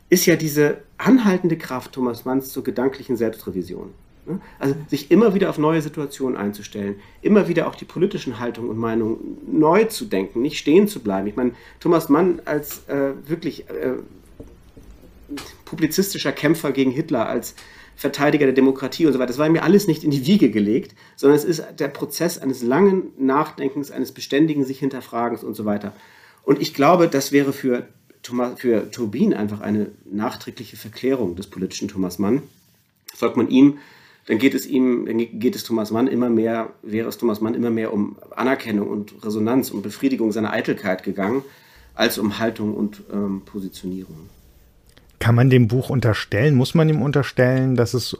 ist 0.08 0.26
ja 0.26 0.36
diese 0.36 0.78
anhaltende 0.98 1.56
Kraft 1.56 1.92
Thomas 1.92 2.24
Manns 2.24 2.50
zur 2.50 2.64
gedanklichen 2.64 3.16
Selbstrevision. 3.16 3.90
Ne? 4.26 4.40
Also 4.58 4.74
sich 4.88 5.10
immer 5.10 5.34
wieder 5.34 5.50
auf 5.50 5.58
neue 5.58 5.82
Situationen 5.82 6.36
einzustellen, 6.36 6.96
immer 7.22 7.48
wieder 7.48 7.66
auch 7.66 7.74
die 7.74 7.84
politischen 7.84 8.38
Haltungen 8.38 8.70
und 8.70 8.78
Meinungen 8.78 9.38
neu 9.50 9.84
zu 9.84 10.04
denken, 10.04 10.42
nicht 10.42 10.58
stehen 10.58 10.88
zu 10.88 11.00
bleiben. 11.00 11.26
Ich 11.26 11.36
meine, 11.36 11.52
Thomas 11.80 12.08
Mann 12.08 12.40
als 12.44 12.88
äh, 12.88 13.12
wirklich 13.26 13.68
äh, 13.68 13.94
publizistischer 15.64 16.32
Kämpfer 16.32 16.72
gegen 16.72 16.90
Hitler, 16.90 17.28
als 17.28 17.54
Verteidiger 18.02 18.46
der 18.46 18.54
Demokratie 18.54 19.06
und 19.06 19.12
so 19.12 19.20
weiter. 19.20 19.28
Das 19.28 19.38
war 19.38 19.48
mir 19.48 19.62
alles 19.62 19.86
nicht 19.86 20.02
in 20.02 20.10
die 20.10 20.26
Wiege 20.26 20.50
gelegt, 20.50 20.96
sondern 21.14 21.38
es 21.38 21.44
ist 21.44 21.64
der 21.78 21.86
Prozess 21.86 22.36
eines 22.36 22.60
langen 22.60 23.12
Nachdenkens, 23.16 23.92
eines 23.92 24.10
beständigen 24.10 24.64
sich 24.64 24.80
hinterfragens 24.80 25.44
und 25.44 25.54
so 25.54 25.64
weiter. 25.64 25.92
Und 26.42 26.60
ich 26.60 26.74
glaube, 26.74 27.06
das 27.06 27.30
wäre 27.30 27.52
für, 27.52 27.86
Thomas, 28.24 28.60
für 28.60 28.90
Turbin 28.90 29.32
einfach 29.32 29.60
eine 29.60 29.92
nachträgliche 30.04 30.76
Verklärung 30.76 31.36
des 31.36 31.46
politischen 31.46 31.86
Thomas 31.86 32.18
Mann. 32.18 32.42
Folgt 33.14 33.36
man 33.36 33.48
ihm, 33.48 33.78
dann 34.26 34.38
geht 34.38 34.54
es 34.54 34.66
ihm, 34.66 35.06
dann 35.06 35.18
geht 35.18 35.54
es 35.54 35.62
Thomas 35.62 35.92
Mann 35.92 36.08
immer 36.08 36.28
mehr, 36.28 36.72
wäre 36.82 37.08
es 37.08 37.18
Thomas 37.18 37.40
Mann 37.40 37.54
immer 37.54 37.70
mehr 37.70 37.92
um 37.92 38.16
Anerkennung 38.34 38.88
und 38.88 39.24
Resonanz 39.24 39.70
und 39.70 39.82
Befriedigung 39.82 40.32
seiner 40.32 40.52
Eitelkeit 40.52 41.04
gegangen, 41.04 41.44
als 41.94 42.18
um 42.18 42.40
Haltung 42.40 42.74
und 42.74 43.04
ähm, 43.12 43.42
Positionierung. 43.44 44.28
Kann 45.22 45.36
man 45.36 45.50
dem 45.50 45.68
Buch 45.68 45.88
unterstellen, 45.88 46.56
muss 46.56 46.74
man 46.74 46.88
ihm 46.88 47.00
unterstellen, 47.00 47.76
dass 47.76 47.94
es 47.94 48.16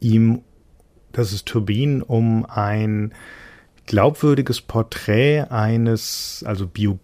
ihm, 0.00 0.42
dass 1.12 1.32
es 1.32 1.46
Turbin 1.46 2.02
um 2.02 2.44
ein 2.44 3.14
glaubwürdiges 3.86 4.60
Porträt 4.60 5.44
eines, 5.48 6.44
also 6.46 6.66
Bio, 6.66 6.98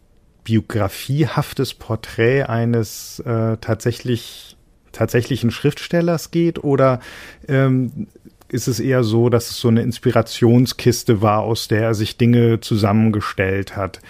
biografiehaftes 0.45 1.73
Porträt 1.73 2.43
eines 2.43 3.21
äh, 3.21 3.57
tatsächlich 3.57 4.59
tatsächlichen 4.93 5.51
Schriftstellers 5.51 6.31
geht? 6.31 6.63
Oder 6.63 7.01
ähm, 7.49 8.09
ist 8.49 8.69
es 8.69 8.81
eher 8.81 9.03
so, 9.03 9.31
dass 9.31 9.49
es 9.49 9.57
so 9.57 9.69
eine 9.69 9.81
Inspirationskiste 9.81 11.23
war, 11.23 11.41
aus 11.41 11.69
der 11.69 11.81
er 11.85 11.95
sich 11.95 12.19
Dinge 12.19 12.61
zusammengestellt 12.61 13.77
hat, 13.77 14.03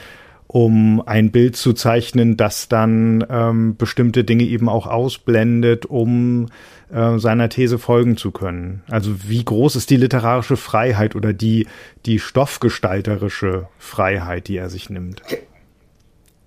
um 0.52 1.02
ein 1.06 1.32
Bild 1.32 1.56
zu 1.56 1.73
zeichnen, 1.73 2.37
das 2.37 2.68
dann 2.68 3.25
ähm, 3.30 3.75
bestimmte 3.76 4.23
Dinge 4.23 4.44
eben 4.44 4.68
auch 4.68 4.87
ausblendet, 4.87 5.87
um 5.87 6.49
äh, 6.92 7.18
seiner 7.18 7.49
These 7.49 7.78
folgen 7.78 8.18
zu 8.18 8.32
können. 8.32 8.82
Also 8.90 9.28
wie 9.28 9.42
groß 9.42 9.76
ist 9.76 9.88
die 9.88 9.97
literarische 9.97 10.59
Freiheit 10.59 11.16
oder 11.16 11.32
die, 11.32 11.66
die 12.04 12.18
stoffgestalterische 12.18 13.68
Freiheit, 13.78 14.49
die 14.49 14.59
er 14.59 14.68
sich 14.68 14.90
nimmt? 14.90 15.23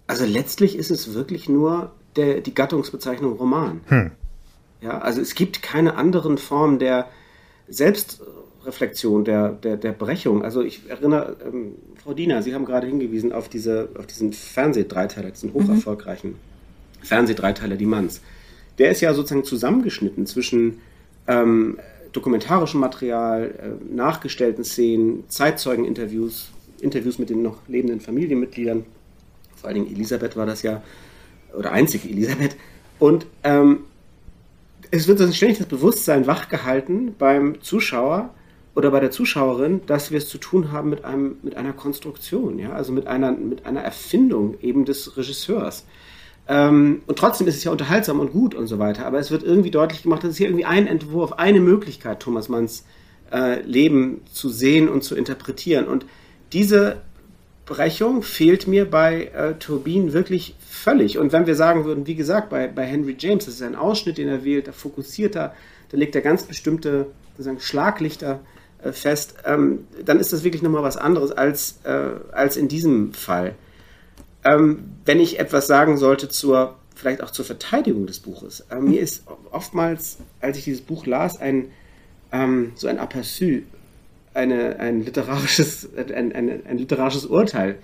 Also 0.06 0.26
letztlich 0.26 0.78
ist 0.78 0.92
es 0.92 1.16
wirklich 1.16 1.50
nur 1.50 1.92
der, 2.16 2.42
die 2.42 2.54
Gattungsbezeichnung 2.54 3.34
Roman. 3.34 3.82
Hm. 3.88 4.12
Ja, 4.82 5.00
also 5.00 5.20
es 5.20 5.34
gibt 5.34 5.64
keine 5.64 5.96
anderen 5.96 6.38
Formen 6.38 6.78
der 6.78 7.08
Selbstreflexion, 8.66 9.24
der, 9.24 9.50
der, 9.50 9.78
der 9.78 9.92
Brechung. 9.92 10.44
Also 10.44 10.62
ich 10.62 10.90
erinnere, 10.90 11.38
ähm, 11.46 11.76
Frau 12.04 12.14
Diener, 12.14 12.42
Sie 12.42 12.54
haben 12.54 12.66
gerade 12.66 12.88
hingewiesen 12.88 13.32
auf, 13.32 13.48
diese, 13.48 13.90
auf 13.98 14.08
diesen 14.08 14.34
Fernsehdreiteiler, 14.34 15.32
diesen 15.32 15.54
hocherfolgreichen 15.54 16.32
mhm. 16.32 17.06
Fernsehdreiteiler 17.06 17.76
Die 17.76 17.86
Manns. 17.86 18.22
Der 18.78 18.92
ist 18.92 19.02
ja 19.02 19.14
sozusagen 19.14 19.44
zusammengeschnitten 19.44 20.26
zwischen 20.26 20.80
ähm, 21.28 21.78
dokumentarischem 22.12 22.80
Material, 22.80 23.54
äh, 23.58 23.96
nachgestellten 23.96 24.64
Szenen, 24.64 25.24
Zeitzeugeninterviews, 25.30 26.52
Interviews 26.82 27.20
mit 27.20 27.30
den 27.30 27.42
noch 27.42 27.58
lebenden 27.68 28.02
Familienmitgliedern. 28.02 28.84
Vor 29.56 29.70
allen 29.70 29.84
Dingen 29.84 29.96
Elisabeth 29.96 30.36
war 30.36 30.46
das 30.46 30.64
ja, 30.64 30.82
oder 31.56 31.72
einzige 31.72 32.10
Elisabeth. 32.10 32.56
Und 32.98 33.28
ähm, 33.44 33.82
es 34.92 35.08
wird 35.08 35.20
ständig 35.34 35.60
das 35.60 35.68
Bewusstsein 35.68 36.28
wachgehalten 36.28 37.16
beim 37.18 37.62
Zuschauer 37.62 38.34
oder 38.76 38.92
bei 38.92 39.00
der 39.00 39.10
Zuschauerin, 39.10 39.82
dass 39.88 40.12
wir 40.12 40.18
es 40.18 40.28
zu 40.28 40.38
tun 40.38 40.72
haben 40.72 40.90
mit, 40.90 41.06
einem, 41.06 41.38
mit 41.42 41.56
einer 41.56 41.74
Konstruktion, 41.74 42.60
ja? 42.60 42.74
also 42.74 42.92
mit 42.92 43.08
einer, 43.08 43.32
mit 43.32 43.66
einer 43.66 43.82
Erfindung 43.82 44.60
eben 44.62 44.84
des 44.84 45.16
Regisseurs. 45.18 45.86
Ähm, 46.48 47.02
und 47.08 47.18
trotzdem 47.18 47.48
ist 47.48 47.56
es 47.56 47.64
ja 47.64 47.72
unterhaltsam 47.72 48.20
und 48.20 48.34
gut 48.34 48.54
und 48.54 48.68
so 48.68 48.78
weiter, 48.78 49.06
aber 49.06 49.18
es 49.18 49.32
wird 49.32 49.44
irgendwie 49.44 49.72
deutlich 49.72 50.04
gemacht, 50.04 50.24
dass 50.24 50.32
es 50.32 50.38
hier 50.38 50.48
irgendwie 50.48 50.66
ein 50.66 50.88
Entwurf, 50.88 51.34
eine 51.34 51.62
Möglichkeit, 51.62 52.20
Thomas 52.20 52.50
Manns 52.50 52.86
äh, 53.32 53.62
Leben 53.62 54.22
zu 54.32 54.50
sehen 54.50 54.90
und 54.90 55.04
zu 55.04 55.16
interpretieren. 55.16 55.88
Und 55.88 56.06
diese 56.52 56.98
Brechung 57.66 58.22
fehlt 58.22 58.68
mir 58.68 58.90
bei 58.90 59.32
äh, 59.34 59.54
Turbin 59.56 60.14
wirklich 60.14 60.56
völlig. 60.60 61.18
Und 61.18 61.32
wenn 61.32 61.48
wir 61.48 61.56
sagen 61.56 61.86
würden, 61.86 62.06
wie 62.06 62.16
gesagt, 62.16 62.50
bei, 62.50 62.68
bei 62.68 62.86
Henry 62.86 63.16
James, 63.18 63.46
das 63.46 63.56
ist 63.56 63.62
ein 63.64 63.76
Ausschnitt, 63.76 64.18
den 64.18 64.28
er 64.28 64.44
wählt, 64.44 64.68
da 64.68 64.72
fokussiert 64.72 65.36
er, 65.36 65.56
da 65.90 65.98
legt 65.98 66.14
er 66.14 66.22
ganz 66.22 66.44
bestimmte 66.44 67.08
sozusagen 67.32 67.60
Schlaglichter 67.60 68.42
äh, 68.86 68.92
fest, 68.92 69.36
ähm, 69.46 69.86
dann 70.06 70.20
ist 70.20 70.32
das 70.32 70.44
wirklich 70.44 70.62
nochmal 70.62 70.84
was 70.84 70.98
anderes 70.98 71.32
als, 71.32 71.80
äh, 71.84 72.10
als 72.32 72.56
in 72.56 72.68
diesem 72.68 73.14
Fall. 73.14 73.56
Ähm, 74.44 74.84
wenn 75.06 75.20
ich 75.20 75.40
etwas 75.40 75.68
sagen 75.68 75.98
sollte 75.98 76.30
zur, 76.30 76.76
vielleicht 76.96 77.24
auch 77.24 77.32
zur 77.32 77.46
Verteidigung 77.46 78.06
des 78.06 78.20
Buches, 78.20 78.66
äh, 78.70 78.80
mir 78.80 79.02
ist 79.02 79.24
oftmals, 79.52 80.18
als 80.40 80.58
ich 80.58 80.66
dieses 80.66 80.82
Buch 80.82 81.06
las, 81.08 81.42
ein, 81.42 81.72
ähm, 82.32 82.74
so 82.76 82.88
ein 82.88 83.00
Aperçu 83.00 83.64
eine, 84.36 84.80
ein, 84.80 85.04
literarisches, 85.04 85.90
ein, 85.98 86.32
ein, 86.34 86.66
ein 86.66 86.78
literarisches 86.78 87.26
Urteil 87.26 87.78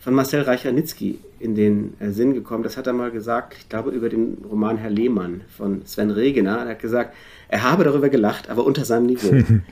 von 0.00 0.14
Marcel 0.14 0.42
Reicharnitzky 0.42 1.18
in 1.38 1.54
den 1.54 1.94
äh, 2.00 2.10
Sinn 2.10 2.34
gekommen. 2.34 2.64
Das 2.64 2.76
hat 2.76 2.86
er 2.86 2.94
mal 2.94 3.10
gesagt, 3.10 3.54
ich 3.58 3.68
glaube, 3.68 3.90
über 3.90 4.08
den 4.08 4.38
Roman 4.50 4.78
Herr 4.78 4.90
Lehmann 4.90 5.42
von 5.56 5.84
Sven 5.86 6.10
Regener. 6.10 6.60
Er 6.60 6.70
hat 6.70 6.80
gesagt, 6.80 7.14
er 7.48 7.62
habe 7.62 7.84
darüber 7.84 8.08
gelacht, 8.08 8.48
aber 8.48 8.64
unter 8.64 8.84
seinem 8.84 9.06
Niveau. 9.06 9.32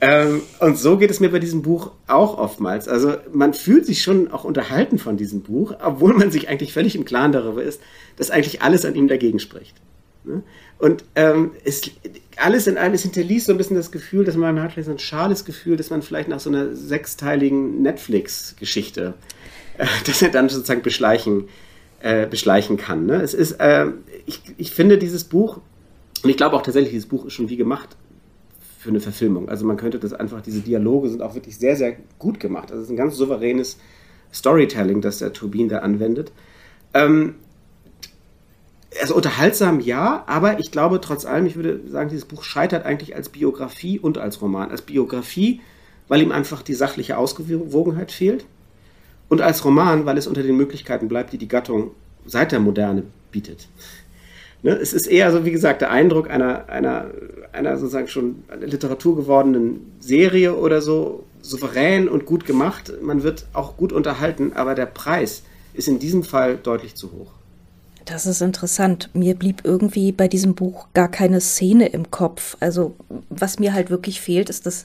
ähm, 0.00 0.42
und 0.60 0.76
so 0.76 0.98
geht 0.98 1.10
es 1.10 1.20
mir 1.20 1.30
bei 1.30 1.38
diesem 1.38 1.62
Buch 1.62 1.92
auch 2.06 2.36
oftmals. 2.36 2.86
Also 2.86 3.14
man 3.32 3.54
fühlt 3.54 3.86
sich 3.86 4.02
schon 4.02 4.30
auch 4.30 4.44
unterhalten 4.44 4.98
von 4.98 5.16
diesem 5.16 5.42
Buch, 5.42 5.74
obwohl 5.82 6.12
man 6.12 6.30
sich 6.30 6.48
eigentlich 6.48 6.72
völlig 6.72 6.96
im 6.96 7.06
Klaren 7.06 7.32
darüber 7.32 7.62
ist, 7.62 7.80
dass 8.16 8.30
eigentlich 8.30 8.62
alles 8.62 8.84
an 8.84 8.94
ihm 8.94 9.08
dagegen 9.08 9.38
spricht. 9.38 9.74
Ne? 10.24 10.42
Und 10.78 11.04
ähm, 11.14 11.52
es, 11.64 11.90
alles 12.36 12.66
in 12.66 12.76
alles 12.76 13.02
hinterließ 13.02 13.46
so 13.46 13.52
ein 13.52 13.58
bisschen 13.58 13.76
das 13.76 13.90
Gefühl, 13.90 14.24
dass 14.24 14.36
man, 14.36 14.54
man 14.54 14.64
hat 14.64 14.72
vielleicht 14.72 14.86
so 14.86 14.92
ein 14.92 14.98
schales 14.98 15.46
Gefühl, 15.46 15.78
dass 15.78 15.88
man 15.88 16.02
vielleicht 16.02 16.28
nach 16.28 16.40
so 16.40 16.50
einer 16.50 16.74
sechsteiligen 16.74 17.80
Netflix-Geschichte, 17.80 19.14
äh, 19.78 19.86
dass 20.06 20.20
er 20.20 20.28
dann 20.28 20.50
sozusagen 20.50 20.82
beschleichen, 20.82 21.48
äh, 22.00 22.26
beschleichen 22.26 22.76
kann. 22.76 23.06
Ne? 23.06 23.22
Es 23.22 23.32
ist, 23.32 23.52
äh, 23.52 23.86
ich, 24.26 24.42
ich 24.58 24.72
finde 24.72 24.98
dieses 24.98 25.24
Buch, 25.24 25.60
und 26.22 26.28
ich 26.28 26.36
glaube 26.36 26.54
auch 26.54 26.62
tatsächlich, 26.62 26.92
dieses 26.92 27.08
Buch 27.08 27.24
ist 27.24 27.32
schon 27.32 27.48
wie 27.48 27.56
gemacht 27.56 27.96
für 28.86 28.90
eine 28.90 29.00
Verfilmung. 29.00 29.48
Also 29.48 29.66
man 29.66 29.76
könnte 29.76 29.98
das 29.98 30.12
einfach, 30.12 30.40
diese 30.40 30.60
Dialoge 30.60 31.08
sind 31.08 31.20
auch 31.20 31.34
wirklich 31.34 31.58
sehr, 31.58 31.76
sehr 31.76 31.96
gut 32.18 32.38
gemacht. 32.40 32.70
Also 32.70 32.82
es 32.82 32.84
ist 32.84 32.92
ein 32.92 32.96
ganz 32.96 33.16
souveränes 33.16 33.78
Storytelling, 34.32 35.00
das 35.00 35.18
der 35.18 35.32
Turbin 35.32 35.68
da 35.68 35.80
anwendet. 35.80 36.32
Ähm, 36.94 37.34
also 39.00 39.14
unterhaltsam 39.14 39.80
ja, 39.80 40.22
aber 40.26 40.60
ich 40.60 40.70
glaube 40.70 41.00
trotz 41.00 41.26
allem, 41.26 41.46
ich 41.46 41.56
würde 41.56 41.80
sagen, 41.88 42.08
dieses 42.08 42.24
Buch 42.24 42.44
scheitert 42.44 42.86
eigentlich 42.86 43.16
als 43.16 43.28
Biografie 43.28 43.98
und 43.98 44.18
als 44.18 44.40
Roman. 44.40 44.70
Als 44.70 44.82
Biografie, 44.82 45.60
weil 46.06 46.22
ihm 46.22 46.30
einfach 46.30 46.62
die 46.62 46.74
sachliche 46.74 47.18
Ausgewogenheit 47.18 48.12
fehlt 48.12 48.46
und 49.28 49.40
als 49.40 49.64
Roman, 49.64 50.06
weil 50.06 50.16
es 50.16 50.28
unter 50.28 50.44
den 50.44 50.56
Möglichkeiten 50.56 51.08
bleibt, 51.08 51.32
die 51.32 51.38
die 51.38 51.48
Gattung 51.48 51.90
seit 52.24 52.52
der 52.52 52.60
Moderne 52.60 53.02
bietet. 53.32 53.68
Ne? 54.62 54.72
Es 54.72 54.92
ist 54.92 55.06
eher 55.06 55.32
so, 55.32 55.44
wie 55.44 55.50
gesagt, 55.50 55.80
der 55.80 55.90
Eindruck 55.90 56.30
einer, 56.30 56.68
einer, 56.68 57.06
einer 57.52 57.78
sozusagen 57.78 58.08
schon 58.08 58.44
Literatur 58.60 59.16
gewordenen 59.16 59.92
Serie 60.00 60.54
oder 60.54 60.80
so, 60.80 61.24
souverän 61.42 62.08
und 62.08 62.26
gut 62.26 62.44
gemacht. 62.44 62.92
Man 63.00 63.22
wird 63.22 63.46
auch 63.52 63.76
gut 63.76 63.92
unterhalten, 63.92 64.52
aber 64.54 64.74
der 64.74 64.86
Preis 64.86 65.42
ist 65.74 65.88
in 65.88 65.98
diesem 65.98 66.24
Fall 66.24 66.56
deutlich 66.56 66.94
zu 66.94 67.12
hoch. 67.12 67.32
Das 68.04 68.24
ist 68.24 68.40
interessant. 68.40 69.10
Mir 69.14 69.34
blieb 69.34 69.62
irgendwie 69.64 70.12
bei 70.12 70.28
diesem 70.28 70.54
Buch 70.54 70.86
gar 70.94 71.10
keine 71.10 71.40
Szene 71.40 71.88
im 71.88 72.10
Kopf. 72.10 72.56
Also 72.60 72.94
was 73.30 73.58
mir 73.58 73.74
halt 73.74 73.90
wirklich 73.90 74.20
fehlt, 74.20 74.48
ist 74.48 74.64
das 74.64 74.84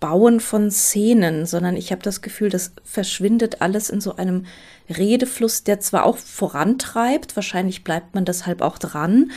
Bauen 0.00 0.40
von 0.40 0.70
Szenen, 0.70 1.46
sondern 1.46 1.76
ich 1.76 1.92
habe 1.92 2.02
das 2.02 2.22
Gefühl, 2.22 2.48
das 2.48 2.72
verschwindet 2.82 3.62
alles 3.62 3.90
in 3.90 4.00
so 4.00 4.16
einem 4.16 4.46
Redefluss, 4.88 5.64
der 5.64 5.80
zwar 5.80 6.04
auch 6.04 6.16
vorantreibt, 6.16 7.36
wahrscheinlich 7.36 7.84
bleibt 7.84 8.14
man 8.14 8.24
deshalb 8.24 8.60
auch 8.60 8.78
dran, 8.78 9.30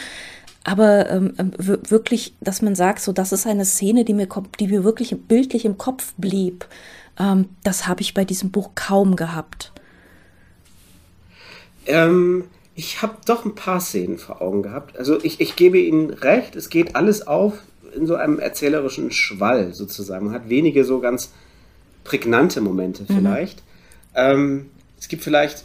aber 0.63 1.10
ähm, 1.10 1.34
ähm 1.38 1.54
wirklich, 1.58 2.36
dass 2.42 2.62
man 2.62 2.75
sagt, 2.75 3.01
so 3.01 3.13
das 3.13 3.32
ist 3.32 3.48
eine 3.48 3.66
Szene, 3.66 4.04
die 4.04 4.13
mir, 4.13 4.27
die 4.60 4.68
mir 4.68 4.84
wirklich 4.84 5.16
bildlich 5.27 5.63
im 5.66 5.77
Kopf 5.77 6.13
blieb, 6.18 6.68
ähm, 7.20 7.50
das 7.63 7.88
habe 7.88 8.01
ich 8.01 8.13
bei 8.13 8.25
diesem 8.25 8.51
Buch 8.51 8.72
kaum 8.75 9.16
gehabt. 9.16 9.72
Ähm, 11.86 12.46
ich 12.75 13.01
habe 13.01 13.18
doch 13.25 13.46
ein 13.46 13.56
paar 13.56 13.80
Szenen 13.80 14.18
vor 14.18 14.42
Augen 14.42 14.62
gehabt. 14.62 14.98
Also 14.98 15.24
ich, 15.24 15.42
ich 15.42 15.56
gebe 15.56 15.80
Ihnen 15.80 16.12
recht, 16.12 16.56
es 16.56 16.70
geht 16.70 16.96
alles 16.96 17.25
auf 17.25 17.54
in 17.96 18.06
so 18.06 18.16
einem 18.16 18.39
erzählerischen 18.39 19.12
Schwall 19.12 19.74
sozusagen. 19.74 20.25
Man 20.25 20.36
hat 20.36 20.50
wenige 20.50 20.84
so 20.84 21.00
ganz 21.00 21.32
prägnante 22.04 22.62
Momente 22.62 23.04
mhm. 23.04 23.16
vielleicht. 23.16 23.58
Mhm. 23.60 23.63
Ähm, 24.16 24.66
es 25.00 25.08
gibt 25.08 25.24
vielleicht, 25.24 25.63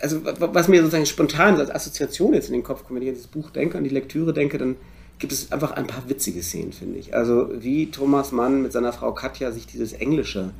also 0.00 0.20
was 0.24 0.68
mir 0.68 0.80
sozusagen 0.80 1.06
spontan 1.06 1.58
als 1.58 1.70
Assoziation 1.70 2.34
jetzt 2.34 2.48
in 2.48 2.54
den 2.54 2.62
Kopf 2.62 2.84
kommt, 2.84 2.96
wenn 3.00 3.06
ich 3.06 3.10
an 3.10 3.16
das 3.16 3.26
Buch 3.26 3.50
denke, 3.50 3.78
an 3.78 3.84
die 3.84 3.90
Lektüre 3.90 4.32
denke, 4.32 4.58
dann 4.58 4.76
gibt 5.18 5.32
es 5.32 5.52
einfach 5.52 5.72
ein 5.72 5.86
paar 5.86 6.08
witzige 6.08 6.42
Szenen, 6.42 6.72
finde 6.72 6.98
ich. 6.98 7.14
Also 7.14 7.48
wie 7.54 7.90
Thomas 7.90 8.32
Mann 8.32 8.62
mit 8.62 8.72
seiner 8.72 8.92
Frau 8.92 9.12
Katja 9.12 9.52
sich 9.52 9.66
dieses 9.66 9.92
Englische 9.92 10.50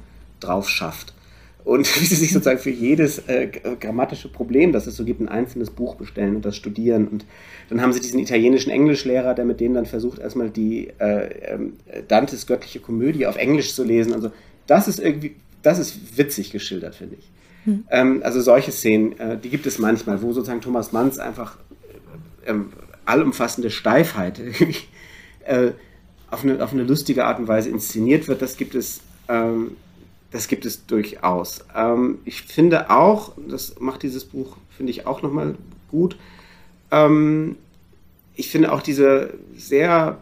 drauf 0.40 0.69
schafft 0.69 1.12
und 1.64 1.87
wie 2.00 2.04
sie 2.04 2.14
sich 2.14 2.33
sozusagen 2.33 2.59
für 2.59 2.71
jedes 2.71 3.19
äh, 3.26 3.49
grammatische 3.81 4.28
Problem, 4.28 4.73
das 4.73 4.87
es 4.87 4.97
so 4.97 5.04
gibt, 5.04 5.21
ein 5.21 5.28
einzelnes 5.28 5.71
Buch 5.71 5.97
bestellen 5.97 6.37
und 6.37 6.45
das 6.45 6.57
studieren. 6.57 7.09
Und 7.09 7.25
dann 7.71 7.81
haben 7.81 7.93
sie 7.93 8.00
diesen 8.00 8.21
italienischen 8.21 8.71
Englischlehrer, 8.71 9.35
der 9.35 9.45
mit 9.45 9.61
denen 9.61 9.75
dann 9.75 9.87
versucht, 9.87 10.19
erstmal 10.19 10.50
die 10.50 10.88
äh, 10.99 11.54
äh, 11.54 11.59
Dantes 12.07 12.47
göttliche 12.47 12.81
Komödie 12.81 13.26
auf 13.26 13.37
Englisch 13.37 13.75
zu 13.75 13.83
lesen. 13.83 14.12
Also 14.12 14.31
das 14.66 14.88
ist 14.88 15.00
irgendwie, 15.00 15.37
das 15.62 15.78
ist 15.78 16.16
witzig 16.16 16.50
geschildert, 16.50 16.95
finde 16.95 17.16
ich. 17.19 17.31
Hm. 17.64 17.85
Ähm, 17.90 18.21
also 18.25 18.40
solche 18.40 18.73
Szenen, 18.73 19.18
äh, 19.18 19.38
die 19.38 19.49
gibt 19.49 19.66
es 19.66 19.78
manchmal, 19.78 20.23
wo 20.23 20.33
sozusagen 20.33 20.61
Thomas 20.61 20.92
Manns 20.92 21.18
einfach 21.18 21.56
äh, 22.44 22.50
ähm, 22.50 22.73
allumfassende 23.04 23.71
Steifheit 23.71 24.40
äh, 25.44 25.73
auf, 26.30 26.42
eine, 26.44 26.62
auf 26.62 26.73
eine 26.73 26.85
lustige 26.85 27.25
Art 27.25 27.38
und 27.38 27.49
Weise 27.49 27.71
inszeniert 27.71 28.28
wird. 28.28 28.42
Das 28.42 28.56
gibt 28.56 28.75
es 28.75 29.00
ähm, 29.28 29.76
das 30.35 30.49
gibt 30.49 30.66
es 30.66 30.85
durchaus. 30.87 31.64
Ähm, 31.76 32.18
ich 32.25 32.42
finde 32.42 32.90
auch, 32.90 33.35
das 33.49 33.78
macht 33.78 34.02
dieses 34.02 34.25
Buch, 34.25 34.56
finde 34.76 34.90
ich 34.90 35.06
auch 35.06 35.23
nochmal 35.23 35.54
gut, 35.92 36.16
ähm, 36.90 37.54
ich 38.35 38.50
finde 38.50 38.73
auch 38.73 38.83
diese 38.83 39.35
sehr 39.56 40.21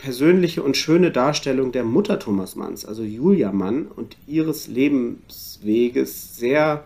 persönliche 0.00 0.62
und 0.62 0.76
schöne 0.76 1.10
Darstellung 1.10 1.72
der 1.72 1.84
Mutter 1.84 2.18
Thomas 2.18 2.56
Manns, 2.56 2.84
also 2.84 3.02
Julia 3.02 3.52
Mann, 3.52 3.86
und 3.86 4.16
ihres 4.26 4.66
Lebensweges 4.66 6.36
sehr, 6.36 6.84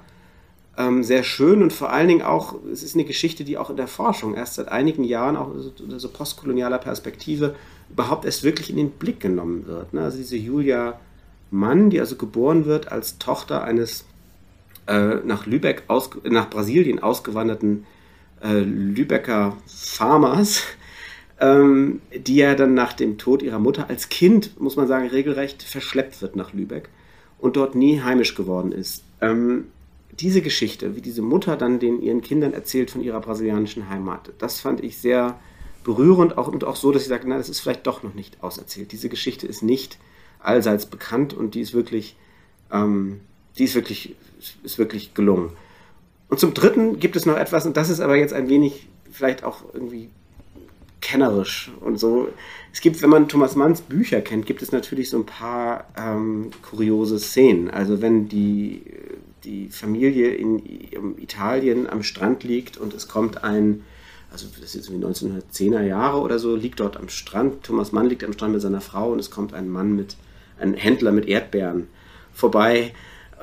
ähm, 0.76 1.04
sehr 1.04 1.22
schön 1.22 1.62
und 1.62 1.72
vor 1.72 1.90
allen 1.90 2.08
Dingen 2.08 2.22
auch, 2.22 2.56
es 2.72 2.82
ist 2.82 2.94
eine 2.94 3.04
Geschichte, 3.04 3.44
die 3.44 3.56
auch 3.58 3.70
in 3.70 3.76
der 3.76 3.88
Forschung 3.88 4.34
erst 4.34 4.54
seit 4.54 4.68
einigen 4.68 5.04
Jahren, 5.04 5.36
auch 5.36 5.50
unter 5.80 6.00
so 6.00 6.08
postkolonialer 6.08 6.78
Perspektive, 6.78 7.54
überhaupt 7.90 8.24
erst 8.24 8.42
wirklich 8.42 8.70
in 8.70 8.76
den 8.76 8.90
Blick 8.90 9.20
genommen 9.20 9.66
wird. 9.66 9.94
Ne? 9.94 10.02
Also 10.02 10.18
diese 10.18 10.36
Julia 10.36 10.98
Mann, 11.50 11.90
die 11.90 12.00
also 12.00 12.16
geboren 12.16 12.64
wird 12.64 12.90
als 12.90 13.18
Tochter 13.18 13.62
eines 13.62 14.04
äh, 14.86 15.16
nach 15.24 15.46
Lübeck, 15.46 15.84
aus, 15.86 16.10
nach 16.24 16.50
Brasilien 16.50 17.02
ausgewanderten 17.02 17.86
äh, 18.42 18.58
Lübecker 18.60 19.56
Farmers, 19.66 20.62
ähm, 21.44 22.00
die 22.16 22.36
ja 22.36 22.54
dann 22.54 22.72
nach 22.72 22.94
dem 22.94 23.18
Tod 23.18 23.42
ihrer 23.42 23.58
Mutter 23.58 23.90
als 23.90 24.08
Kind, 24.08 24.58
muss 24.58 24.76
man 24.76 24.88
sagen, 24.88 25.08
regelrecht 25.08 25.62
verschleppt 25.62 26.22
wird 26.22 26.36
nach 26.36 26.54
Lübeck 26.54 26.88
und 27.38 27.56
dort 27.56 27.74
nie 27.74 28.00
heimisch 28.00 28.34
geworden 28.34 28.72
ist. 28.72 29.04
Ähm, 29.20 29.66
diese 30.18 30.40
Geschichte, 30.40 30.96
wie 30.96 31.02
diese 31.02 31.20
Mutter 31.20 31.56
dann 31.56 31.80
den 31.80 32.00
ihren 32.00 32.22
Kindern 32.22 32.54
erzählt 32.54 32.90
von 32.90 33.02
ihrer 33.02 33.20
brasilianischen 33.20 33.90
Heimat, 33.90 34.32
das 34.38 34.60
fand 34.60 34.82
ich 34.82 34.96
sehr 34.96 35.38
berührend 35.82 36.38
auch, 36.38 36.48
und 36.48 36.64
auch 36.64 36.76
so, 36.76 36.92
dass 36.92 37.02
ich 37.02 37.08
sage, 37.08 37.24
na, 37.26 37.36
das 37.36 37.50
ist 37.50 37.60
vielleicht 37.60 37.86
doch 37.86 38.02
noch 38.02 38.14
nicht 38.14 38.42
auserzählt. 38.42 38.92
Diese 38.92 39.10
Geschichte 39.10 39.46
ist 39.46 39.62
nicht 39.62 39.98
allseits 40.38 40.86
bekannt 40.86 41.34
und 41.34 41.54
die 41.54 41.60
ist 41.60 41.74
wirklich, 41.74 42.16
ähm, 42.72 43.20
die 43.58 43.64
ist 43.64 43.74
wirklich, 43.74 44.14
ist 44.62 44.78
wirklich 44.78 45.12
gelungen. 45.12 45.50
Und 46.30 46.40
zum 46.40 46.54
Dritten 46.54 47.00
gibt 47.00 47.16
es 47.16 47.26
noch 47.26 47.36
etwas, 47.36 47.66
und 47.66 47.76
das 47.76 47.90
ist 47.90 48.00
aber 48.00 48.16
jetzt 48.16 48.32
ein 48.32 48.48
wenig 48.48 48.88
vielleicht 49.10 49.44
auch 49.44 49.62
irgendwie 49.74 50.08
kennerisch 51.04 51.70
und 51.80 52.00
so. 52.00 52.28
Es 52.72 52.80
gibt, 52.80 53.00
wenn 53.02 53.10
man 53.10 53.28
Thomas 53.28 53.54
Manns 53.54 53.82
Bücher 53.82 54.20
kennt, 54.20 54.46
gibt 54.46 54.62
es 54.62 54.72
natürlich 54.72 55.10
so 55.10 55.18
ein 55.18 55.26
paar 55.26 55.86
ähm, 55.96 56.50
kuriose 56.62 57.20
Szenen. 57.20 57.70
Also 57.70 58.00
wenn 58.02 58.28
die, 58.28 58.82
die 59.44 59.68
Familie 59.68 60.34
in, 60.34 60.58
in 60.58 61.18
Italien 61.18 61.88
am 61.88 62.02
Strand 62.02 62.42
liegt 62.42 62.78
und 62.78 62.94
es 62.94 63.06
kommt 63.06 63.44
ein 63.44 63.84
also 64.32 64.48
das 64.60 64.74
ist 64.74 64.90
irgendwie 64.90 65.06
1910er 65.06 65.82
Jahre 65.82 66.18
oder 66.18 66.40
so, 66.40 66.56
liegt 66.56 66.80
dort 66.80 66.96
am 66.96 67.08
Strand. 67.08 67.62
Thomas 67.62 67.92
Mann 67.92 68.08
liegt 68.08 68.24
am 68.24 68.32
Strand 68.32 68.54
mit 68.54 68.62
seiner 68.62 68.80
Frau 68.80 69.12
und 69.12 69.20
es 69.20 69.30
kommt 69.30 69.54
ein 69.54 69.68
Mann 69.68 69.94
mit, 69.94 70.16
ein 70.58 70.74
Händler 70.74 71.12
mit 71.12 71.28
Erdbeeren 71.28 71.86
vorbei. 72.32 72.92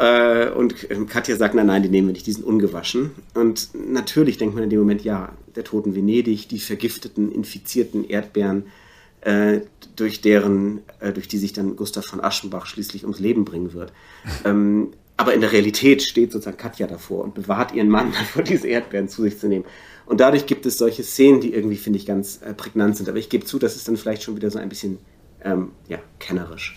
Äh, 0.02 0.50
und 0.50 0.76
Katja 1.10 1.36
sagt, 1.36 1.54
nein, 1.54 1.68
nein, 1.68 1.84
die 1.84 1.90
nehmen 1.90 2.08
wir 2.08 2.14
nicht, 2.14 2.26
die 2.26 2.32
sind 2.32 2.44
ungewaschen. 2.44 3.12
Und 3.36 3.70
natürlich 3.76 4.40
denkt 4.40 4.56
man 4.56 4.64
in 4.64 4.72
dem 4.72 4.80
Moment, 4.80 5.04
ja, 5.04 5.32
der 5.56 5.64
Toten 5.64 5.96
Venedig, 5.96 6.50
die 6.50 6.58
vergifteten, 6.58 7.32
infizierten 7.32 8.10
Erdbeeren, 8.10 8.66
äh, 9.22 9.60
durch 9.96 10.22
deren, 10.22 10.82
äh, 11.00 11.14
durch 11.14 11.28
die 11.28 11.38
sich 11.38 11.54
dann 11.54 11.76
Gustav 11.76 12.04
von 12.04 12.20
Aschenbach 12.20 12.66
schließlich 12.66 13.04
ums 13.04 13.20
Leben 13.20 13.46
bringen 13.46 13.74
wird. 13.74 13.94
Ähm, 14.44 14.94
aber 15.18 15.36
in 15.36 15.42
der 15.42 15.52
Realität 15.52 16.02
steht 16.02 16.32
sozusagen 16.32 16.58
Katja 16.58 16.88
davor 16.88 17.24
und 17.24 17.36
bewahrt 17.36 17.76
ihren 17.76 17.90
Mann 17.90 18.12
davor, 18.18 18.42
diese 18.42 18.68
Erdbeeren 18.68 19.08
zu 19.08 19.22
sich 19.22 19.38
zu 19.38 19.48
nehmen. 19.48 19.66
Und 20.08 20.20
dadurch 20.20 20.48
gibt 20.48 20.66
es 20.66 20.80
solche 20.80 21.04
Szenen, 21.04 21.42
die 21.42 21.54
irgendwie, 21.54 21.76
finde 21.76 22.00
ich, 22.00 22.08
ganz 22.08 22.42
äh, 22.42 22.56
prägnant 22.56 22.98
sind. 22.98 23.08
Aber 23.08 23.20
ich 23.20 23.30
gebe 23.30 23.46
zu, 23.46 23.60
das 23.60 23.76
ist 23.76 23.88
dann 23.88 23.98
vielleicht 23.98 24.24
schon 24.24 24.36
wieder 24.36 24.50
so 24.50 24.58
ein 24.58 24.70
bisschen 24.70 24.98
ähm, 25.44 25.74
ja, 25.88 26.00
kennerisch. 26.18 26.76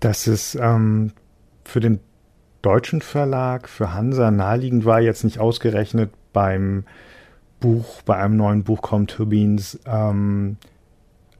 Dass 0.00 0.26
es 0.26 0.54
ähm, 0.54 1.12
für 1.64 1.80
den 1.80 2.00
deutschen 2.62 3.00
Verlag, 3.00 3.68
für 3.68 3.94
Hansa 3.94 4.30
naheliegend 4.30 4.84
war, 4.84 5.00
jetzt 5.00 5.24
nicht 5.24 5.38
ausgerechnet 5.38 6.10
beim 6.32 6.84
Buch, 7.60 8.02
bei 8.02 8.16
einem 8.16 8.36
neuen 8.36 8.64
Buch 8.64 8.82
kommt 8.82 9.10
Turbines, 9.10 9.80
ähm, 9.86 10.56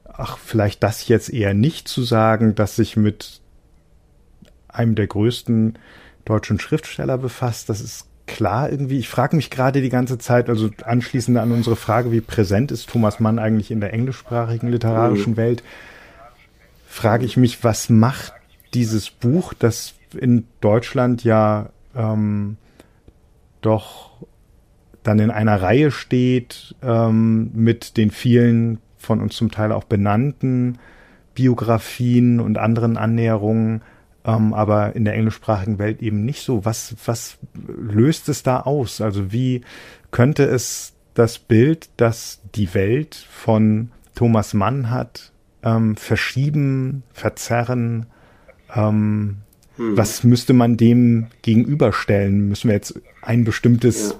ach, 0.05 0.37
vielleicht 0.37 0.83
das 0.83 1.07
jetzt 1.07 1.31
eher 1.31 1.53
nicht 1.53 1.87
zu 1.87 2.03
sagen, 2.03 2.55
dass 2.55 2.75
sich 2.75 2.97
mit 2.97 3.41
einem 4.67 4.95
der 4.95 5.07
größten 5.07 5.79
deutschen 6.25 6.59
Schriftsteller 6.59 7.17
befasst. 7.17 7.69
Das 7.69 7.81
ist 7.81 8.07
klar 8.27 8.69
irgendwie. 8.69 8.99
Ich 8.99 9.09
frage 9.09 9.35
mich 9.35 9.49
gerade 9.49 9.81
die 9.81 9.89
ganze 9.89 10.17
Zeit, 10.17 10.49
also 10.49 10.69
anschließend 10.83 11.37
an 11.37 11.51
unsere 11.51 11.75
Frage, 11.75 12.11
wie 12.11 12.21
präsent 12.21 12.71
ist 12.71 12.89
Thomas 12.89 13.19
Mann 13.19 13.39
eigentlich 13.39 13.71
in 13.71 13.79
der 13.79 13.93
englischsprachigen 13.93 14.69
literarischen 14.69 15.33
mhm. 15.33 15.37
Welt, 15.37 15.63
frage 16.87 17.25
ich 17.25 17.37
mich, 17.37 17.63
was 17.63 17.89
macht 17.89 18.33
dieses 18.73 19.09
Buch, 19.09 19.53
das 19.53 19.95
in 20.17 20.45
Deutschland 20.61 21.23
ja 21.23 21.69
ähm, 21.95 22.57
doch 23.61 24.11
dann 25.03 25.19
in 25.19 25.31
einer 25.31 25.61
Reihe 25.61 25.91
steht 25.91 26.75
ähm, 26.81 27.51
mit 27.53 27.97
den 27.97 28.11
vielen 28.11 28.79
von 28.97 29.21
uns 29.21 29.35
zum 29.35 29.49
Teil 29.51 29.71
auch 29.71 29.85
benannten 29.85 30.77
Biografien 31.33 32.39
und 32.39 32.57
anderen 32.57 32.97
Annäherungen 32.97 33.81
ähm, 34.25 34.53
aber 34.53 34.95
in 34.95 35.05
der 35.05 35.15
englischsprachigen 35.15 35.79
Welt 35.79 36.01
eben 36.01 36.25
nicht 36.25 36.43
so. 36.43 36.65
Was, 36.65 36.95
was 37.05 37.37
löst 37.53 38.29
es 38.29 38.43
da 38.43 38.61
aus? 38.61 39.01
Also 39.01 39.31
wie 39.31 39.61
könnte 40.11 40.43
es 40.43 40.93
das 41.13 41.39
Bild, 41.39 41.89
das 41.97 42.41
die 42.55 42.73
Welt 42.73 43.15
von 43.15 43.91
Thomas 44.15 44.53
Mann 44.53 44.89
hat, 44.89 45.31
ähm, 45.63 45.95
verschieben, 45.95 47.03
verzerren? 47.13 48.07
Ähm, 48.73 49.37
hm. 49.79 49.97
Was 49.97 50.23
müsste 50.23 50.53
man 50.53 50.75
dem 50.75 51.27
gegenüberstellen? 51.41 52.49
Müssen 52.49 52.67
wir 52.67 52.75
jetzt 52.75 52.99
ein 53.21 53.45
bestimmtes 53.45 54.09
ja. 54.09 54.15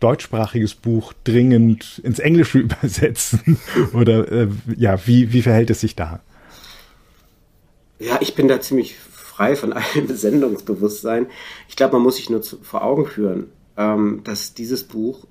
deutschsprachiges 0.00 0.74
Buch 0.74 1.14
dringend 1.24 2.00
ins 2.04 2.18
Englische 2.18 2.58
übersetzen? 2.60 3.58
Oder 3.94 4.30
äh, 4.30 4.48
ja, 4.76 5.06
wie, 5.06 5.32
wie 5.32 5.42
verhält 5.42 5.70
es 5.70 5.80
sich 5.80 5.96
da? 5.96 6.20
Ja, 7.98 8.18
ich 8.20 8.34
bin 8.34 8.48
da 8.48 8.60
ziemlich 8.60 8.96
frei 9.40 9.56
von 9.56 9.72
allem 9.74 10.08
Sendungsbewusstsein. 10.08 11.26
Ich 11.68 11.76
glaube, 11.76 11.94
man 11.94 12.02
muss 12.02 12.16
sich 12.16 12.28
nur 12.28 12.42
zu, 12.42 12.58
vor 12.58 12.84
Augen 12.84 13.06
führen, 13.06 13.46
ähm, 13.78 14.20
dass 14.24 14.52
dieses 14.52 14.84
Buch, 14.84 15.26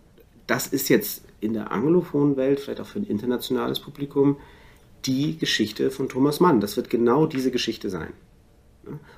das 0.48 0.66
ist 0.66 0.90
jetzt 0.90 1.22
in 1.40 1.54
der 1.54 1.72
anglophonen 1.72 2.36
Welt, 2.36 2.60
vielleicht 2.60 2.82
auch 2.82 2.88
für 2.88 3.00
ein 3.00 3.06
internationales 3.06 3.80
Publikum, 3.80 4.38
die 5.06 5.38
Geschichte 5.38 5.92
von 5.92 6.10
Thomas 6.10 6.40
Mann. 6.40 6.60
Das 6.62 6.78
wird 6.78 6.90
genau 6.90 7.26
diese 7.26 7.52
Geschichte 7.52 7.90
sein. 7.90 8.14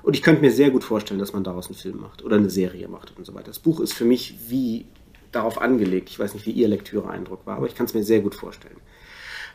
Und 0.02 0.14
ich 0.14 0.22
könnte 0.22 0.42
mir 0.42 0.50
sehr 0.50 0.70
gut 0.70 0.84
vorstellen, 0.84 1.20
dass 1.20 1.32
man 1.32 1.44
daraus 1.44 1.66
einen 1.66 1.76
Film 1.76 2.00
macht 2.00 2.22
oder 2.22 2.36
eine 2.36 2.50
Serie 2.50 2.88
macht 2.88 3.16
und 3.16 3.24
so 3.24 3.34
weiter. 3.34 3.46
Das 3.46 3.58
Buch 3.58 3.80
ist 3.80 3.94
für 3.94 4.04
mich 4.04 4.36
wie 4.48 4.86
darauf 5.30 5.60
angelegt. 5.60 6.10
Ich 6.10 6.18
weiß 6.18 6.34
nicht, 6.34 6.46
wie 6.46 6.50
Ihr 6.50 6.68
Lektüre-Eindruck 6.68 7.46
war, 7.46 7.56
aber 7.56 7.66
ich 7.66 7.74
kann 7.74 7.86
es 7.86 7.94
mir 7.94 8.04
sehr 8.04 8.20
gut 8.20 8.34
vorstellen. 8.34 8.76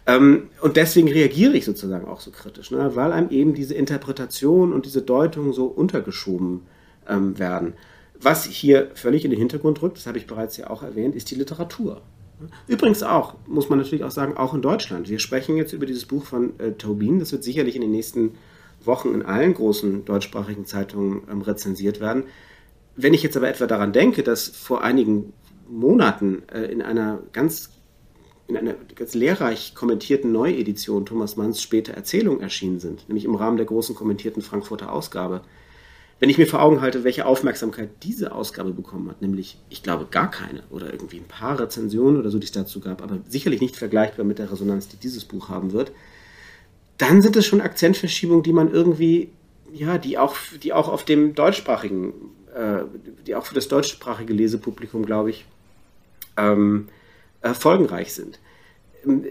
Ähm, 0.08 0.50
und 0.62 0.78
deswegen 0.78 1.10
reagiere 1.10 1.56
ich 1.56 1.66
sozusagen 1.66 2.08
auch 2.08 2.22
so 2.22 2.32
kritisch, 2.32 2.72
ne? 2.72 2.96
weil 2.96 3.12
einem 3.12 3.30
eben 3.30 3.54
diese 3.54 3.74
Interpretation 3.74 4.74
und 4.74 4.86
diese 4.86 5.02
Deutung 5.02 5.54
so 5.54 5.66
untergeschoben 5.66 6.62
ähm, 7.08 7.38
werden. 7.38 7.74
Was 8.20 8.46
hier 8.46 8.90
völlig 8.96 9.26
in 9.26 9.32
den 9.32 9.40
Hintergrund 9.40 9.82
rückt, 9.82 9.98
das 9.98 10.08
habe 10.08 10.18
ich 10.18 10.26
bereits 10.26 10.58
ja 10.58 10.70
auch 10.70 10.82
erwähnt, 10.82 11.14
ist 11.16 11.30
die 11.30 11.36
Literatur. 11.36 12.02
Übrigens 12.68 13.04
auch, 13.04 13.36
muss 13.48 13.70
man 13.70 13.80
natürlich 13.80 14.04
auch 14.04 14.12
sagen, 14.12 14.38
auch 14.38 14.54
in 14.54 14.62
Deutschland. 14.62 15.10
Wir 15.10 15.20
sprechen 15.20 15.58
jetzt 15.58 15.74
über 15.74 15.86
dieses 15.86 16.06
Buch 16.06 16.26
von 16.26 16.60
äh, 16.60 16.74
Tobin. 16.74 17.20
Das 17.20 17.32
wird 17.32 17.44
sicherlich 17.44 17.76
in 17.76 17.82
den 17.82 17.92
nächsten 17.92 18.36
Wochen 18.84 19.14
in 19.14 19.24
allen 19.24 19.54
großen 19.54 20.06
deutschsprachigen 20.06 20.66
Zeitungen 20.66 21.24
ähm, 21.32 21.42
rezensiert 21.42 22.00
werden. 22.00 22.24
Wenn 22.96 23.14
ich 23.14 23.24
jetzt 23.24 23.38
aber 23.38 23.48
etwa 23.48 23.68
daran 23.68 23.94
denke, 23.94 24.24
dass 24.24 24.48
vor 24.48 24.84
einigen 24.84 25.34
Monaten 25.68 26.44
äh, 26.52 26.66
in 26.72 26.82
einer 26.82 27.20
ganz 27.34 27.72
in 28.48 28.56
einer 28.56 28.76
ganz 28.96 29.14
lehrreich 29.14 29.76
kommentierten 29.76 30.32
Neuedition 30.32 31.06
Thomas 31.06 31.36
Manns 31.36 31.62
später 31.62 31.94
Erzählungen 31.94 32.40
erschienen 32.40 32.80
sind, 32.80 33.10
nämlich 33.10 33.26
im 33.26 33.36
Rahmen 33.36 33.58
der 33.58 33.66
großen 33.66 33.94
kommentierten 33.94 34.42
Frankfurter 34.42 34.94
Ausgabe. 34.94 35.42
Wenn 36.20 36.30
ich 36.30 36.38
mir 36.38 36.48
vor 36.48 36.62
Augen 36.62 36.82
halte, 36.82 37.04
welche 37.04 37.26
Aufmerksamkeit 37.28 37.90
diese 38.02 38.32
Ausgabe 38.32 38.72
bekommen 38.72 39.10
hat, 39.10 39.22
nämlich, 39.22 39.60
ich 39.70 39.84
glaube, 39.84 40.08
gar 40.10 40.32
keine 40.32 40.64
oder 40.72 40.92
irgendwie 40.92 41.18
ein 41.18 41.28
paar 41.28 41.60
Rezensionen 41.60 42.18
oder 42.20 42.32
so, 42.32 42.40
die 42.40 42.46
es 42.46 42.52
dazu 42.52 42.80
gab, 42.80 43.04
aber 43.04 43.20
sicherlich 43.28 43.62
nicht 43.62 43.76
vergleichbar 43.76 44.26
mit 44.26 44.40
der 44.40 44.52
Resonanz, 44.52 44.88
die 44.88 44.98
dieses 44.98 45.26
Buch 45.26 45.50
haben 45.50 45.74
wird, 45.74 45.92
dann 46.98 47.22
sind 47.22 47.36
es 47.36 47.46
schon 47.46 47.62
Akzentverschiebungen, 47.62 48.42
die 48.42 48.54
man 48.54 48.72
irgendwie, 48.72 49.30
ja, 49.72 50.00
die 50.00 50.18
auch, 50.18 50.36
die 50.64 50.74
auch 50.74 50.88
auf 50.88 51.06
dem 51.06 51.36
deutschsprachigen, 51.36 52.14
äh, 52.56 52.80
die 53.28 53.36
auch 53.36 53.46
für 53.46 53.54
das 53.54 53.68
deutschsprachige 53.68 54.34
Lesepublikum, 54.34 55.06
glaube 55.06 55.30
ich, 55.30 55.46
ähm, 56.36 56.88
äh, 57.42 57.54
folgenreich 57.54 58.14
sind. 58.14 58.40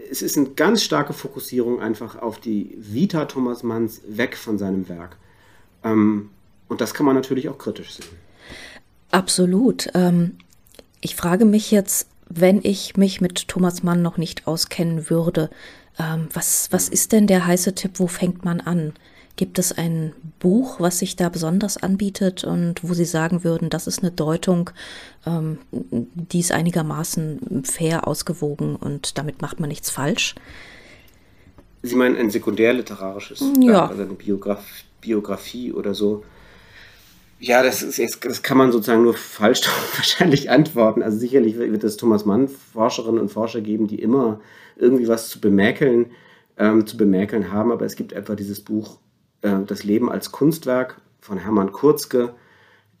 Es 0.09 0.21
ist 0.21 0.37
eine 0.37 0.51
ganz 0.51 0.83
starke 0.83 1.11
Fokussierung 1.11 1.81
einfach 1.81 2.15
auf 2.15 2.39
die 2.39 2.75
Vita 2.79 3.25
Thomas 3.25 3.63
Manns 3.63 4.01
weg 4.07 4.37
von 4.37 4.57
seinem 4.57 4.87
Werk. 4.87 5.17
Ähm, 5.83 6.29
und 6.67 6.81
das 6.81 6.93
kann 6.93 7.05
man 7.05 7.15
natürlich 7.15 7.49
auch 7.49 7.57
kritisch 7.57 7.95
sehen. 7.95 8.07
Absolut. 9.11 9.89
Ähm, 9.93 10.37
ich 11.01 11.15
frage 11.15 11.45
mich 11.45 11.71
jetzt, 11.71 12.07
wenn 12.29 12.59
ich 12.63 12.97
mich 12.97 13.21
mit 13.21 13.47
Thomas 13.47 13.83
Mann 13.83 14.01
noch 14.01 14.17
nicht 14.17 14.47
auskennen 14.47 15.09
würde, 15.09 15.49
was, 15.97 16.71
was 16.71 16.89
ist 16.89 17.11
denn 17.11 17.25
der 17.27 17.47
heiße 17.47 17.73
Tipp, 17.73 17.93
wo 17.95 18.07
fängt 18.07 18.45
man 18.45 18.61
an? 18.61 18.93
Gibt 19.35 19.59
es 19.59 19.71
ein 19.71 20.13
Buch, 20.39 20.79
was 20.79 20.99
sich 20.99 21.15
da 21.15 21.29
besonders 21.29 21.77
anbietet 21.77 22.43
und 22.43 22.83
wo 22.83 22.93
Sie 22.93 23.05
sagen 23.05 23.43
würden, 23.43 23.69
das 23.69 23.85
ist 23.85 23.99
eine 23.99 24.11
Deutung, 24.11 24.71
ähm, 25.25 25.59
die 25.71 26.39
ist 26.39 26.51
einigermaßen 26.51 27.63
fair 27.63 28.07
ausgewogen 28.07 28.75
und 28.75 29.17
damit 29.17 29.41
macht 29.41 29.59
man 29.59 29.69
nichts 29.69 29.91
falsch? 29.91 30.35
Sie 31.83 31.95
meinen 31.95 32.17
ein 32.17 32.31
sekundärliterarisches 32.31 33.43
ja. 33.59 33.87
Also 33.87 34.01
eine 34.01 34.13
Biograf 34.13 34.65
Biografie 35.01 35.71
oder 35.71 35.93
so? 35.93 36.23
Ja, 37.39 37.61
das, 37.61 37.83
ist, 37.83 38.25
das 38.25 38.41
kann 38.41 38.57
man 38.57 38.71
sozusagen 38.71 39.03
nur 39.03 39.13
falsch 39.13 39.61
wahrscheinlich 39.95 40.49
antworten. 40.49 41.03
Also 41.03 41.17
sicherlich 41.17 41.57
wird 41.57 41.83
es 41.83 41.97
Thomas 41.97 42.25
Mann 42.25 42.47
Forscherinnen 42.47 43.21
und 43.21 43.29
Forscher 43.29 43.61
geben, 43.61 43.87
die 43.87 44.01
immer 44.01 44.39
irgendwie 44.75 45.07
was 45.07 45.29
zu 45.29 45.39
bemäkeln, 45.39 46.11
ähm, 46.57 46.87
zu 46.87 46.97
bemäkeln 46.97 47.51
haben. 47.51 47.71
Aber 47.71 47.85
es 47.85 47.95
gibt 47.95 48.13
etwa 48.13 48.35
dieses 48.35 48.61
Buch 48.61 48.97
äh, 49.41 49.59
Das 49.67 49.83
Leben 49.83 50.11
als 50.11 50.31
Kunstwerk 50.31 50.99
von 51.21 51.37
Hermann 51.37 51.71
Kurzke, 51.71 52.33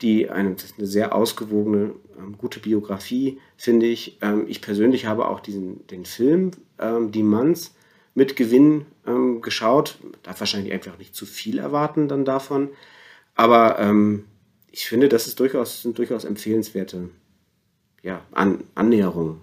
die 0.01 0.29
eine, 0.29 0.55
eine 0.77 0.87
sehr 0.87 1.15
ausgewogene, 1.15 1.93
ähm, 2.19 2.37
gute 2.37 2.59
Biografie, 2.59 3.39
finde 3.55 3.87
ich. 3.87 4.19
Ähm, 4.21 4.45
ich 4.47 4.61
persönlich 4.61 5.07
habe 5.07 5.27
auch 5.29 5.39
diesen, 5.39 5.87
den 5.87 6.05
Film 6.05 6.51
ähm, 6.77 7.11
Die 7.11 7.23
Manns 7.23 7.73
mit 8.13 8.35
Gewinn 8.35 8.85
ähm, 9.07 9.41
geschaut. 9.41 9.97
Darf 10.21 10.39
wahrscheinlich 10.39 10.73
einfach 10.73 10.99
nicht 10.99 11.15
zu 11.15 11.25
viel 11.25 11.57
erwarten 11.57 12.07
dann 12.07 12.23
davon. 12.23 12.69
Aber 13.37 13.79
ähm, 13.79 14.25
ich 14.71 14.87
finde, 14.87 15.07
das 15.07 15.27
ist 15.27 15.39
durchaus, 15.39 15.83
sind 15.83 15.97
durchaus 15.97 16.25
empfehlenswerte 16.25 17.09
ja, 18.03 18.21
An 18.31 18.63
Annäherungen 18.75 19.41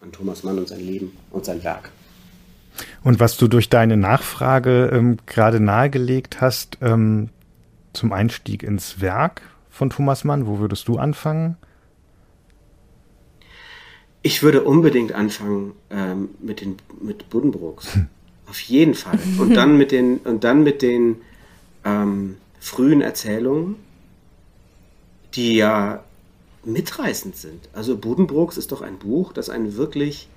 an 0.00 0.12
Thomas 0.12 0.42
Mann 0.42 0.58
und 0.58 0.68
sein 0.68 0.80
Leben 0.80 1.16
und 1.30 1.44
sein 1.44 1.62
Werk. 1.62 1.90
Und 3.04 3.20
was 3.20 3.36
du 3.36 3.48
durch 3.48 3.68
deine 3.68 3.96
Nachfrage 3.96 4.90
ähm, 4.92 5.18
gerade 5.26 5.60
nahegelegt 5.60 6.40
hast 6.40 6.78
ähm, 6.80 7.28
zum 7.92 8.12
Einstieg 8.12 8.62
ins 8.62 9.00
Werk 9.00 9.42
von 9.70 9.90
Thomas 9.90 10.24
Mann, 10.24 10.46
wo 10.46 10.58
würdest 10.58 10.88
du 10.88 10.96
anfangen? 10.96 11.56
Ich 14.22 14.42
würde 14.42 14.62
unbedingt 14.62 15.12
anfangen 15.12 15.72
ähm, 15.90 16.30
mit 16.40 16.60
den 16.60 16.76
mit 17.00 17.28
Buddenbrooks. 17.30 17.98
Auf 18.48 18.60
jeden 18.60 18.94
Fall. 18.94 19.18
Und 19.38 19.54
dann 19.54 19.76
mit 19.78 19.92
den 19.92 20.18
und 20.18 20.44
dann 20.44 20.62
mit 20.62 20.82
den 20.82 21.16
ähm, 21.84 22.36
frühen 22.62 23.00
Erzählungen, 23.00 23.76
die 25.34 25.56
ja 25.56 26.04
mitreißend 26.64 27.36
sind. 27.36 27.68
Also 27.72 27.96
Buddenbrooks 27.96 28.56
ist 28.56 28.72
doch 28.72 28.82
ein 28.82 28.98
Buch, 28.98 29.32
das 29.32 29.50
einen 29.50 29.76
wirklich 29.76 30.28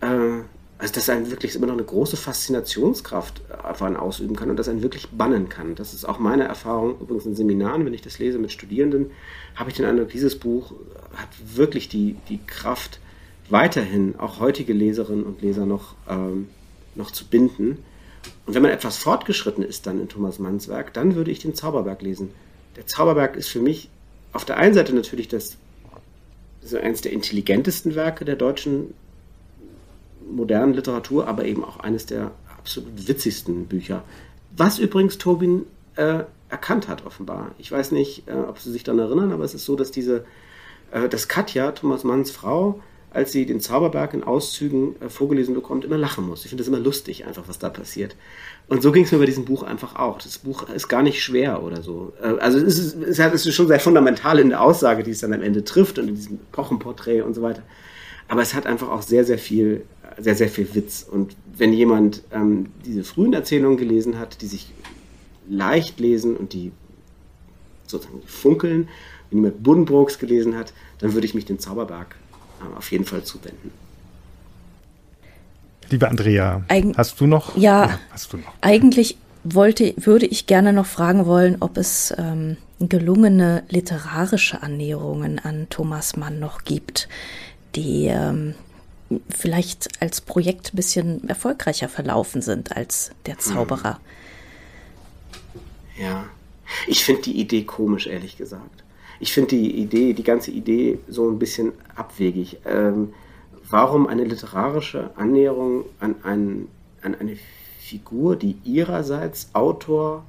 äh, 0.00 0.40
also 0.78 0.94
dass 0.94 1.08
einen 1.08 1.30
wirklich 1.30 1.56
immer 1.56 1.66
noch 1.66 1.74
eine 1.74 1.82
große 1.82 2.16
Faszinationskraft 2.16 3.42
davon 3.48 3.96
ausüben 3.96 4.36
kann 4.36 4.48
und 4.48 4.56
das 4.56 4.68
einen 4.68 4.82
wirklich 4.82 5.08
bannen 5.10 5.48
kann. 5.48 5.74
Das 5.74 5.92
ist 5.92 6.04
auch 6.04 6.20
meine 6.20 6.44
Erfahrung, 6.44 7.00
übrigens 7.00 7.26
in 7.26 7.34
Seminaren, 7.34 7.84
wenn 7.84 7.94
ich 7.94 8.02
das 8.02 8.20
lese 8.20 8.38
mit 8.38 8.52
Studierenden, 8.52 9.10
habe 9.56 9.70
ich 9.70 9.76
den 9.76 9.86
Eindruck, 9.86 10.10
dieses 10.10 10.38
Buch 10.38 10.72
hat 11.14 11.28
wirklich 11.56 11.88
die, 11.88 12.16
die 12.28 12.38
Kraft, 12.46 13.00
weiterhin 13.50 14.14
auch 14.18 14.38
heutige 14.38 14.72
Leserinnen 14.72 15.24
und 15.24 15.42
Leser 15.42 15.66
noch, 15.66 15.96
ähm, 16.08 16.48
noch 16.94 17.10
zu 17.10 17.24
binden. 17.24 17.78
Und 18.46 18.54
wenn 18.54 18.62
man 18.62 18.70
etwas 18.70 18.98
fortgeschritten 18.98 19.64
ist 19.64 19.86
dann 19.86 20.00
in 20.00 20.08
Thomas 20.08 20.38
Manns 20.38 20.68
Werk, 20.68 20.94
dann 20.94 21.14
würde 21.14 21.30
ich 21.30 21.40
den 21.40 21.54
Zauberberg 21.54 22.02
lesen. 22.02 22.30
Der 22.76 22.86
Zauberberg 22.86 23.36
ist 23.36 23.48
für 23.48 23.60
mich 23.60 23.90
auf 24.32 24.44
der 24.44 24.56
einen 24.56 24.74
Seite 24.74 24.94
natürlich 24.94 25.28
das, 25.28 25.56
das 26.60 26.74
eines 26.74 27.00
der 27.00 27.12
intelligentesten 27.12 27.94
Werke 27.94 28.24
der 28.24 28.36
deutschen 28.36 28.94
modernen 30.30 30.74
Literatur, 30.74 31.26
aber 31.26 31.44
eben 31.44 31.64
auch 31.64 31.80
eines 31.80 32.06
der 32.06 32.32
absolut 32.56 33.08
witzigsten 33.08 33.66
Bücher. 33.66 34.02
Was 34.56 34.78
übrigens 34.78 35.18
Tobin 35.18 35.64
äh, 35.96 36.24
erkannt 36.48 36.88
hat, 36.88 37.04
offenbar. 37.06 37.52
Ich 37.58 37.70
weiß 37.70 37.92
nicht, 37.92 38.28
äh, 38.28 38.32
ob 38.32 38.58
Sie 38.58 38.70
sich 38.70 38.84
daran 38.84 39.00
erinnern, 39.00 39.32
aber 39.32 39.44
es 39.44 39.54
ist 39.54 39.64
so, 39.64 39.76
dass 39.76 39.90
diese, 39.90 40.24
äh, 40.90 41.08
dass 41.08 41.28
Katja, 41.28 41.72
Thomas 41.72 42.04
Manns 42.04 42.30
Frau, 42.30 42.80
als 43.10 43.32
sie 43.32 43.46
den 43.46 43.60
Zauberberg 43.60 44.14
in 44.14 44.22
Auszügen 44.22 44.96
äh, 45.00 45.08
vorgelesen 45.08 45.54
bekommt, 45.54 45.84
immer 45.84 45.98
lachen 45.98 46.26
muss. 46.26 46.44
Ich 46.44 46.50
finde 46.50 46.62
das 46.62 46.68
immer 46.68 46.78
lustig, 46.78 47.26
einfach, 47.26 47.44
was 47.46 47.58
da 47.58 47.68
passiert. 47.68 48.16
Und 48.68 48.82
so 48.82 48.92
ging 48.92 49.04
es 49.04 49.12
mir 49.12 49.18
bei 49.18 49.26
diesem 49.26 49.44
Buch 49.44 49.62
einfach 49.62 49.96
auch. 49.96 50.18
Das 50.20 50.38
Buch 50.38 50.68
ist 50.68 50.88
gar 50.88 51.02
nicht 51.02 51.22
schwer 51.22 51.62
oder 51.62 51.82
so. 51.82 52.12
Äh, 52.22 52.38
also 52.38 52.58
es 52.58 52.78
ist, 52.78 52.96
es 52.96 53.46
ist 53.46 53.54
schon 53.54 53.68
sehr 53.68 53.80
fundamental 53.80 54.38
in 54.38 54.50
der 54.50 54.62
Aussage, 54.62 55.02
die 55.02 55.12
es 55.12 55.20
dann 55.20 55.32
am 55.32 55.42
Ende 55.42 55.64
trifft 55.64 55.98
und 55.98 56.08
in 56.08 56.14
diesem 56.14 56.38
Kochenporträt 56.52 57.22
und 57.22 57.34
so 57.34 57.42
weiter. 57.42 57.62
Aber 58.28 58.42
es 58.42 58.52
hat 58.52 58.66
einfach 58.66 58.90
auch 58.90 59.00
sehr, 59.00 59.24
sehr 59.24 59.38
viel 59.38 59.84
sehr, 60.18 60.34
sehr 60.34 60.48
viel 60.48 60.74
Witz. 60.74 61.06
Und 61.08 61.36
wenn 61.56 61.72
jemand 61.72 62.22
ähm, 62.32 62.66
diese 62.84 63.04
frühen 63.04 63.32
Erzählungen 63.32 63.78
gelesen 63.78 64.18
hat, 64.18 64.42
die 64.42 64.46
sich 64.46 64.72
leicht 65.48 66.00
lesen 66.00 66.36
und 66.36 66.52
die 66.52 66.72
sozusagen 67.86 68.22
funkeln, 68.26 68.88
wenn 69.30 69.38
jemand 69.38 69.62
Buddenbrooks 69.62 70.18
gelesen 70.18 70.56
hat, 70.56 70.72
dann 70.98 71.14
würde 71.14 71.26
ich 71.26 71.34
mich 71.34 71.44
dem 71.44 71.58
Zauberberg 71.58 72.16
auf 72.76 72.90
jeden 72.92 73.04
Fall 73.04 73.24
zuwenden. 73.24 73.72
Liebe 75.90 76.08
Andrea, 76.08 76.62
Eig 76.68 76.96
hast 76.96 77.20
du 77.20 77.26
noch? 77.26 77.56
Ja, 77.56 77.86
ja, 77.86 77.98
hast 78.10 78.32
du 78.32 78.36
noch. 78.36 78.52
Eigentlich 78.60 79.16
wollte, 79.44 79.94
würde 79.96 80.26
ich 80.26 80.46
gerne 80.46 80.72
noch 80.72 80.86
fragen 80.86 81.26
wollen, 81.26 81.56
ob 81.60 81.78
es 81.78 82.14
ähm, 82.18 82.58
gelungene 82.80 83.64
literarische 83.68 84.62
Annäherungen 84.62 85.38
an 85.38 85.66
Thomas 85.70 86.16
Mann 86.16 86.38
noch 86.38 86.64
gibt, 86.64 87.08
die 87.74 88.06
ähm, 88.06 88.54
vielleicht 89.30 90.02
als 90.02 90.20
Projekt 90.20 90.74
ein 90.74 90.76
bisschen 90.76 91.28
erfolgreicher 91.28 91.88
verlaufen 91.88 92.42
sind 92.42 92.76
als 92.76 93.10
der 93.26 93.34
hm. 93.34 93.40
Zauberer. 93.40 94.00
Ja, 95.98 96.26
ich 96.86 97.04
finde 97.04 97.22
die 97.22 97.40
Idee 97.40 97.64
komisch, 97.64 98.06
ehrlich 98.06 98.36
gesagt. 98.36 98.77
Ich 99.20 99.32
finde 99.32 99.50
die 99.50 99.74
Idee, 99.80 100.12
die 100.12 100.22
ganze 100.22 100.50
Idee 100.50 100.98
so 101.08 101.28
ein 101.28 101.38
bisschen 101.38 101.72
abwegig. 101.96 102.58
Ähm, 102.64 103.12
warum 103.68 104.06
eine 104.06 104.24
literarische 104.24 105.10
Annäherung 105.16 105.84
an, 106.00 106.14
ein, 106.22 106.68
an 107.02 107.14
eine 107.14 107.36
Figur, 107.80 108.36
die 108.36 108.56
ihrerseits 108.64 109.50
Autor 109.54 110.24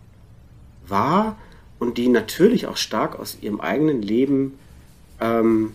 war 0.87 1.37
und 1.77 1.97
die 1.97 2.09
natürlich 2.09 2.67
auch 2.67 2.77
stark 2.77 3.19
aus 3.19 3.37
ihrem 3.41 3.61
eigenen 3.61 4.01
Leben 4.01 4.57
ähm, 5.19 5.73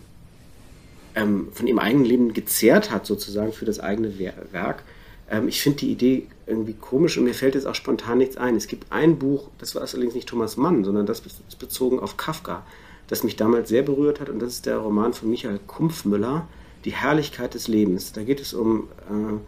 ähm, 1.15 1.47
von 1.53 1.67
ihrem 1.67 1.79
eigenen 1.79 2.05
Leben 2.05 2.33
gezehrt 2.33 2.91
hat, 2.91 3.05
sozusagen 3.05 3.53
für 3.53 3.65
das 3.65 3.79
eigene 3.79 4.13
Werk. 4.51 4.83
Ähm, 5.29 5.47
ich 5.47 5.61
finde 5.61 5.79
die 5.79 5.91
Idee 5.91 6.27
irgendwie 6.45 6.73
komisch 6.73 7.17
und 7.17 7.23
mir 7.23 7.33
fällt 7.33 7.55
jetzt 7.55 7.65
auch 7.65 7.75
spontan 7.75 8.19
nichts 8.19 8.37
ein. 8.37 8.55
Es 8.55 8.67
gibt 8.67 8.91
ein 8.91 9.17
Buch, 9.17 9.49
das 9.57 9.73
war 9.73 9.81
allerdings 9.81 10.13
nicht 10.13 10.29
Thomas 10.29 10.57
Mann, 10.57 10.83
sondern 10.83 11.05
das 11.05 11.21
ist 11.21 11.57
bezogen 11.57 11.99
auf 11.99 12.17
Kafka, 12.17 12.63
das 13.07 13.23
mich 13.23 13.35
damals 13.35 13.69
sehr 13.69 13.83
berührt 13.83 14.19
hat 14.19 14.29
und 14.29 14.39
das 14.39 14.53
ist 14.53 14.65
der 14.65 14.77
Roman 14.77 15.13
von 15.13 15.29
Michael 15.29 15.59
Kumpfmüller, 15.67 16.47
Die 16.85 16.93
Herrlichkeit 16.93 17.55
des 17.55 17.67
Lebens. 17.67 18.11
Da 18.11 18.23
geht 18.23 18.39
es 18.39 18.53
um 18.53 18.87
äh, 19.09 19.39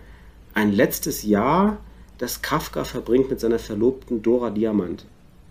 ein 0.55 0.71
letztes 0.71 1.23
Jahr, 1.23 1.77
das 2.17 2.41
Kafka 2.41 2.83
verbringt 2.83 3.29
mit 3.29 3.39
seiner 3.39 3.59
Verlobten 3.59 4.23
Dora 4.23 4.49
Diamant. 4.49 5.05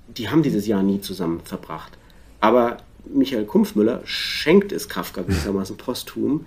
Die 0.09 0.29
haben 0.29 0.43
dieses 0.43 0.67
Jahr 0.67 0.83
nie 0.83 1.01
zusammen 1.01 1.41
verbracht. 1.45 1.97
Aber 2.41 2.79
Michael 3.13 3.45
Kumpfmüller 3.45 4.03
schenkt 4.05 4.73
es 4.73 4.89
Kafka 4.89 5.23
gewissermaßen 5.23 5.77
posthum 5.77 6.47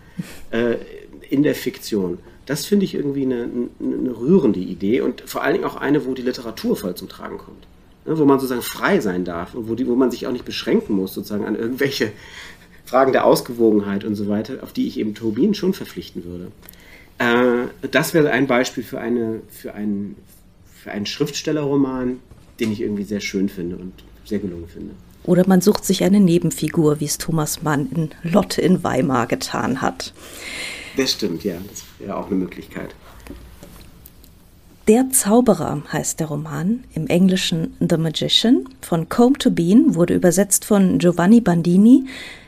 äh, 0.52 0.76
in 1.30 1.43
der 1.43 1.56
Fiktion. 1.56 2.19
Das 2.45 2.65
finde 2.65 2.86
ich 2.86 2.95
irgendwie 2.95 3.24
eine, 3.24 3.48
eine, 3.80 4.17
rührende 4.17 4.60
Idee 4.60 5.02
und 5.02 5.22
vor 5.22 5.43
allen 5.43 5.54
Dingen 5.54 5.65
auch 5.65 5.76
eine, 5.76 6.06
wo 6.06 6.13
die 6.13 6.22
Literatur 6.22 6.76
voll 6.76 6.95
zum 6.95 7.08
Tragen 7.08 7.38
kommt. 7.38 7.67
Ne, 8.06 8.18
wo 8.18 8.26
man 8.26 8.40
sozusagen 8.40 8.62
frei 8.62 9.00
sein 9.00 9.26
darf 9.26 9.54
und 9.54 9.70
wo, 9.70 9.76
die, 9.76 9.88
wo 9.88 9.96
man 9.96 10.12
sich 10.12 10.26
auch 10.26 10.32
nicht 10.32 10.46
beschränken 10.46 10.96
muss, 10.96 11.14
sozusagen 11.14 11.46
an 11.46 11.56
irgendwelche 11.56 12.12
Fragen 12.86 13.12
der 13.12 13.26
Ausgewogenheit 13.26 14.04
und 14.04 14.16
so 14.16 14.28
weiter, 14.28 14.64
auf 14.64 14.74
die 14.74 14.88
ich 14.88 14.98
eben 14.98 15.14
Turbin 15.14 15.54
schon 15.54 15.74
verpflichten 15.74 16.24
würde. 16.24 16.52
Äh, 17.20 17.68
das 17.92 18.14
wäre 18.14 18.32
ein 18.32 18.48
Beispiel 18.48 18.84
für, 18.84 19.00
eine, 19.00 19.42
für, 19.50 19.74
einen, 19.74 20.16
für 20.74 20.92
einen 20.92 21.06
Schriftstellerroman, 21.06 22.20
den 22.60 22.72
ich 22.72 22.82
irgendwie 22.82 23.04
sehr 23.04 23.20
schön 23.20 23.50
finde 23.50 23.76
und 23.76 23.94
sehr 24.26 24.40
gelungen 24.40 24.68
finde. 24.68 24.96
Oder 25.24 25.48
man 25.48 25.62
sucht 25.62 25.86
sich 25.86 26.04
eine 26.04 26.20
Nebenfigur, 26.20 27.00
wie 27.00 27.06
es 27.06 27.18
Thomas 27.18 27.62
Mann 27.62 27.90
in 27.94 28.10
Lotte 28.24 28.62
in 28.62 28.84
Weimar 28.84 29.28
getan 29.28 29.82
hat. 29.82 30.14
Das 30.98 31.12
stimmt, 31.12 31.44
ja. 31.44 31.58
Das 31.70 31.84
wäre 32.00 32.18
auch 32.18 32.28
eine 32.28 32.36
Möglichkeit. 32.36 32.96
Der 34.89 35.12
Zauberer 35.12 35.84
heißt 35.93 36.19
der 36.19 36.25
Roman, 36.25 36.84
im 36.95 37.06
Englischen 37.06 37.78
The 37.80 37.97
Magician, 37.97 38.67
von 38.82 39.08
Combe 39.08 39.38
to 39.38 39.52
Bean, 39.52 39.93
wurde 39.93 40.15
übersetzt 40.15 40.65
von 40.65 40.97
Giovanni 40.97 41.41
Bandini, 41.41 42.08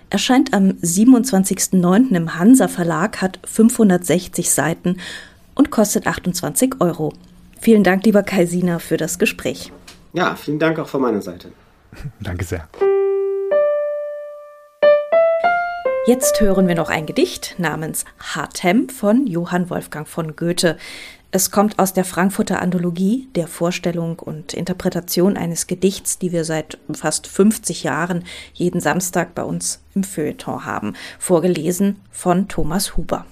erscheint 0.09 0.51
am 0.51 0.71
27.09. 0.81 2.15
im 2.15 2.39
Hansa 2.39 2.67
Verlag, 2.67 3.21
hat 3.21 3.37
560 3.43 4.49
Seiten 4.49 4.97
und 5.53 5.69
kostet 5.69 6.07
28 6.07 6.81
Euro. 6.81 7.13
Vielen 7.59 7.83
Dank, 7.83 8.05
lieber 8.05 8.23
Kaisina, 8.23 8.79
für 8.79 8.97
das 8.97 9.19
Gespräch. 9.19 9.71
Ja, 10.13 10.33
vielen 10.35 10.57
Dank 10.57 10.79
auch 10.79 10.87
von 10.87 11.03
meiner 11.03 11.21
Seite. 11.21 11.51
Danke 12.19 12.43
sehr. 12.43 12.67
Jetzt 16.07 16.41
hören 16.41 16.67
wir 16.67 16.73
noch 16.73 16.89
ein 16.89 17.05
Gedicht 17.05 17.53
namens 17.59 18.05
Hartem 18.19 18.89
von 18.89 19.27
Johann 19.27 19.69
Wolfgang 19.69 20.07
von 20.07 20.35
Goethe. 20.35 20.77
Es 21.29 21.51
kommt 21.51 21.77
aus 21.77 21.93
der 21.93 22.05
Frankfurter 22.05 22.59
Anthologie, 22.59 23.29
der 23.35 23.45
Vorstellung 23.45 24.17
und 24.17 24.55
Interpretation 24.55 25.37
eines 25.37 25.67
Gedichts, 25.67 26.17
die 26.17 26.31
wir 26.31 26.43
seit 26.43 26.79
fast 26.91 27.27
50 27.27 27.83
Jahren 27.83 28.23
jeden 28.51 28.81
Samstag 28.81 29.35
bei 29.35 29.43
uns 29.43 29.83
im 29.93 30.03
Feuilleton 30.03 30.65
haben, 30.65 30.95
vorgelesen 31.19 31.97
von 32.09 32.47
Thomas 32.47 32.97
Huber. 32.97 33.27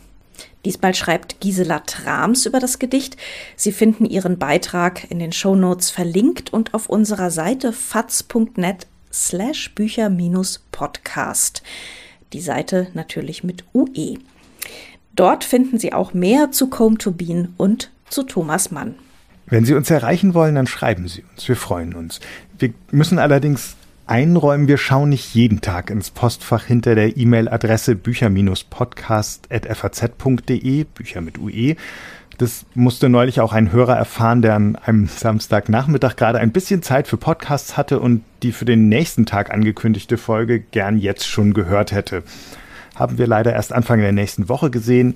Diesmal 0.64 0.94
schreibt 0.94 1.40
Gisela 1.40 1.80
Trams 1.80 2.46
über 2.46 2.60
das 2.60 2.78
Gedicht. 2.78 3.18
Sie 3.56 3.72
finden 3.72 4.06
ihren 4.06 4.38
Beitrag 4.38 5.10
in 5.10 5.18
den 5.18 5.32
Shownotes 5.32 5.90
verlinkt 5.90 6.54
und 6.54 6.76
auf 6.76 6.88
unserer 6.88 7.32
Seite 7.32 7.74
faz.net 7.74 8.86
slash 9.12 9.74
Bücher-Podcast. 9.74 11.64
Die 12.34 12.42
Seite 12.42 12.88
natürlich 12.94 13.44
mit 13.44 13.64
UE. 13.74 14.18
Dort 15.16 15.44
finden 15.44 15.80
Sie 15.80 15.94
auch 15.94 16.14
mehr 16.14 16.52
zu 16.52 16.70
Combe 16.70 16.98
to 16.98 17.16
und 17.58 17.92
zu 18.10 18.24
Thomas 18.24 18.72
Mann. 18.72 18.96
Wenn 19.48 19.66
Sie 19.66 19.74
uns 19.74 19.90
erreichen 19.90 20.34
wollen, 20.34 20.56
dann 20.56 20.68
schreiben 20.68 21.08
Sie 21.08 21.24
uns. 21.24 21.48
Wir 21.48 21.56
freuen 21.56 21.94
uns. 21.94 22.20
Wir 22.58 22.74
müssen 22.92 23.20
allerdings 23.20 23.78
einräumen, 24.06 24.68
wir 24.68 24.78
schauen 24.78 25.08
nicht 25.10 25.34
jeden 25.36 25.62
Tag 25.62 25.90
ins 25.90 26.12
Postfach 26.12 26.66
hinter 26.66 26.96
der 26.96 27.18
E-Mail-Adresse 27.18 27.96
bücher-podcast.faz.de, 27.96 30.84
Bücher 30.84 31.22
mit 31.22 31.38
UE. 31.38 31.76
Das 32.40 32.66
musste 32.74 33.10
neulich 33.10 33.42
auch 33.42 33.52
ein 33.52 33.74
Hörer 33.74 33.98
erfahren, 33.98 34.42
der 34.42 34.56
an 34.56 34.78
einem 34.78 35.08
Samstagnachmittag 35.08 36.16
gerade 36.16 36.40
ein 36.40 36.54
bisschen 36.54 36.82
Zeit 36.82 37.10
für 37.10 37.18
Podcasts 37.18 37.76
hatte 37.76 38.00
und 38.00 38.24
die 38.44 38.54
für 38.54 38.64
den 38.64 38.88
nächsten 38.88 39.26
Tag 39.26 39.54
angekündigte 39.54 40.18
Folge 40.18 40.62
gern 40.62 40.98
jetzt 40.98 41.28
schon 41.28 41.54
gehört 41.54 41.92
hätte. 41.92 42.24
Haben 42.96 43.18
wir 43.18 43.28
leider 43.28 43.52
erst 43.52 43.74
Anfang 43.74 44.00
der 44.00 44.14
nächsten 44.14 44.48
Woche 44.48 44.70
gesehen, 44.70 45.16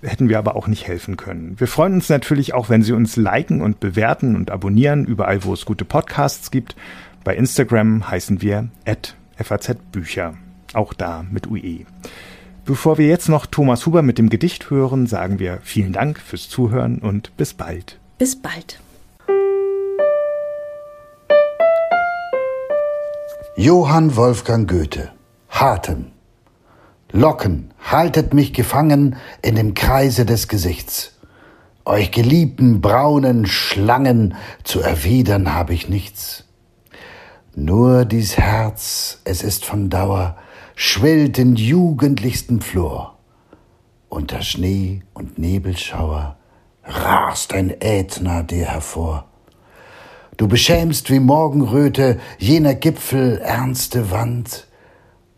hätten 0.00 0.30
wir 0.30 0.38
aber 0.38 0.56
auch 0.56 0.66
nicht 0.66 0.88
helfen 0.88 1.18
können. 1.18 1.60
Wir 1.60 1.66
freuen 1.66 1.92
uns 1.92 2.08
natürlich 2.08 2.54
auch, 2.54 2.70
wenn 2.70 2.82
Sie 2.82 2.94
uns 2.94 3.16
liken 3.16 3.60
und 3.60 3.78
bewerten 3.78 4.34
und 4.34 4.50
abonnieren, 4.50 5.04
überall 5.04 5.44
wo 5.44 5.52
es 5.52 5.66
gute 5.66 5.84
Podcasts 5.84 6.50
gibt. 6.50 6.76
Bei 7.24 7.36
Instagram 7.36 8.10
heißen 8.10 8.40
wir 8.40 8.70
@fazbücher, 9.36 10.32
auch 10.72 10.94
da 10.94 11.26
mit 11.30 11.46
UE. 11.46 11.84
Bevor 12.64 12.96
wir 12.96 13.06
jetzt 13.06 13.28
noch 13.28 13.44
Thomas 13.44 13.84
Huber 13.84 14.00
mit 14.00 14.16
dem 14.16 14.30
Gedicht 14.30 14.70
hören, 14.70 15.06
sagen 15.06 15.38
wir 15.38 15.58
vielen 15.62 15.92
Dank 15.92 16.18
fürs 16.18 16.48
Zuhören 16.48 16.98
und 16.98 17.36
bis 17.36 17.52
bald. 17.52 17.98
Bis 18.16 18.36
bald. 18.36 18.80
Johann 23.56 24.16
Wolfgang 24.16 24.68
Goethe 24.68 25.12
Harten 25.50 26.12
Locken, 27.12 27.70
haltet 27.80 28.32
mich 28.32 28.54
gefangen 28.54 29.16
in 29.42 29.56
dem 29.56 29.74
Kreise 29.74 30.24
des 30.24 30.48
Gesichts. 30.48 31.12
Euch 31.84 32.10
geliebten 32.12 32.80
braunen 32.80 33.46
Schlangen 33.46 34.36
zu 34.64 34.80
erwidern 34.80 35.54
hab 35.54 35.70
ich 35.70 35.90
nichts. 35.90 36.44
Nur 37.54 38.06
dies 38.06 38.38
Herz, 38.38 39.20
es 39.24 39.42
ist 39.42 39.66
von 39.66 39.90
Dauer, 39.90 40.36
schwillt 40.74 41.38
in 41.38 41.56
jugendlichstem 41.56 42.60
Flor. 42.60 43.18
Unter 44.08 44.42
Schnee 44.42 45.02
und 45.12 45.38
Nebelschauer 45.38 46.36
rast 46.84 47.52
ein 47.52 47.80
Ätna 47.80 48.42
dir 48.42 48.66
hervor. 48.66 49.26
Du 50.36 50.48
beschämst 50.48 51.10
wie 51.10 51.20
Morgenröte 51.20 52.18
jener 52.38 52.74
Gipfel 52.74 53.38
ernste 53.38 54.10
Wand, 54.10 54.66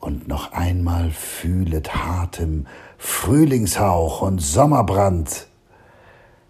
und 0.07 0.29
noch 0.29 0.53
einmal 0.53 1.11
fühlet 1.11 1.95
hartem 1.97 2.67
Frühlingshauch 2.97 4.23
und 4.23 4.41
Sommerbrand. 4.41 5.49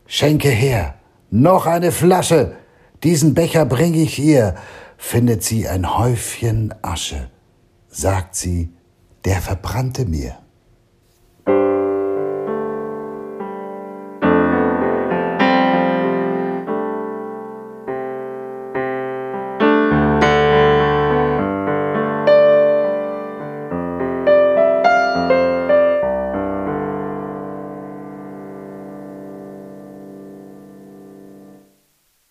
Schenke 0.06 0.50
her, 0.50 0.96
noch 1.30 1.64
eine 1.64 1.90
Flasche, 1.90 2.56
diesen 3.02 3.32
Becher 3.32 3.64
bring 3.64 3.94
ich 3.94 4.18
ihr, 4.18 4.56
findet 4.98 5.42
sie 5.42 5.68
ein 5.68 5.96
Häufchen 5.96 6.74
Asche, 6.82 7.30
sagt 7.88 8.36
sie, 8.36 8.75
der 9.26 9.42
verbrannte 9.42 10.06
mir. 10.06 10.38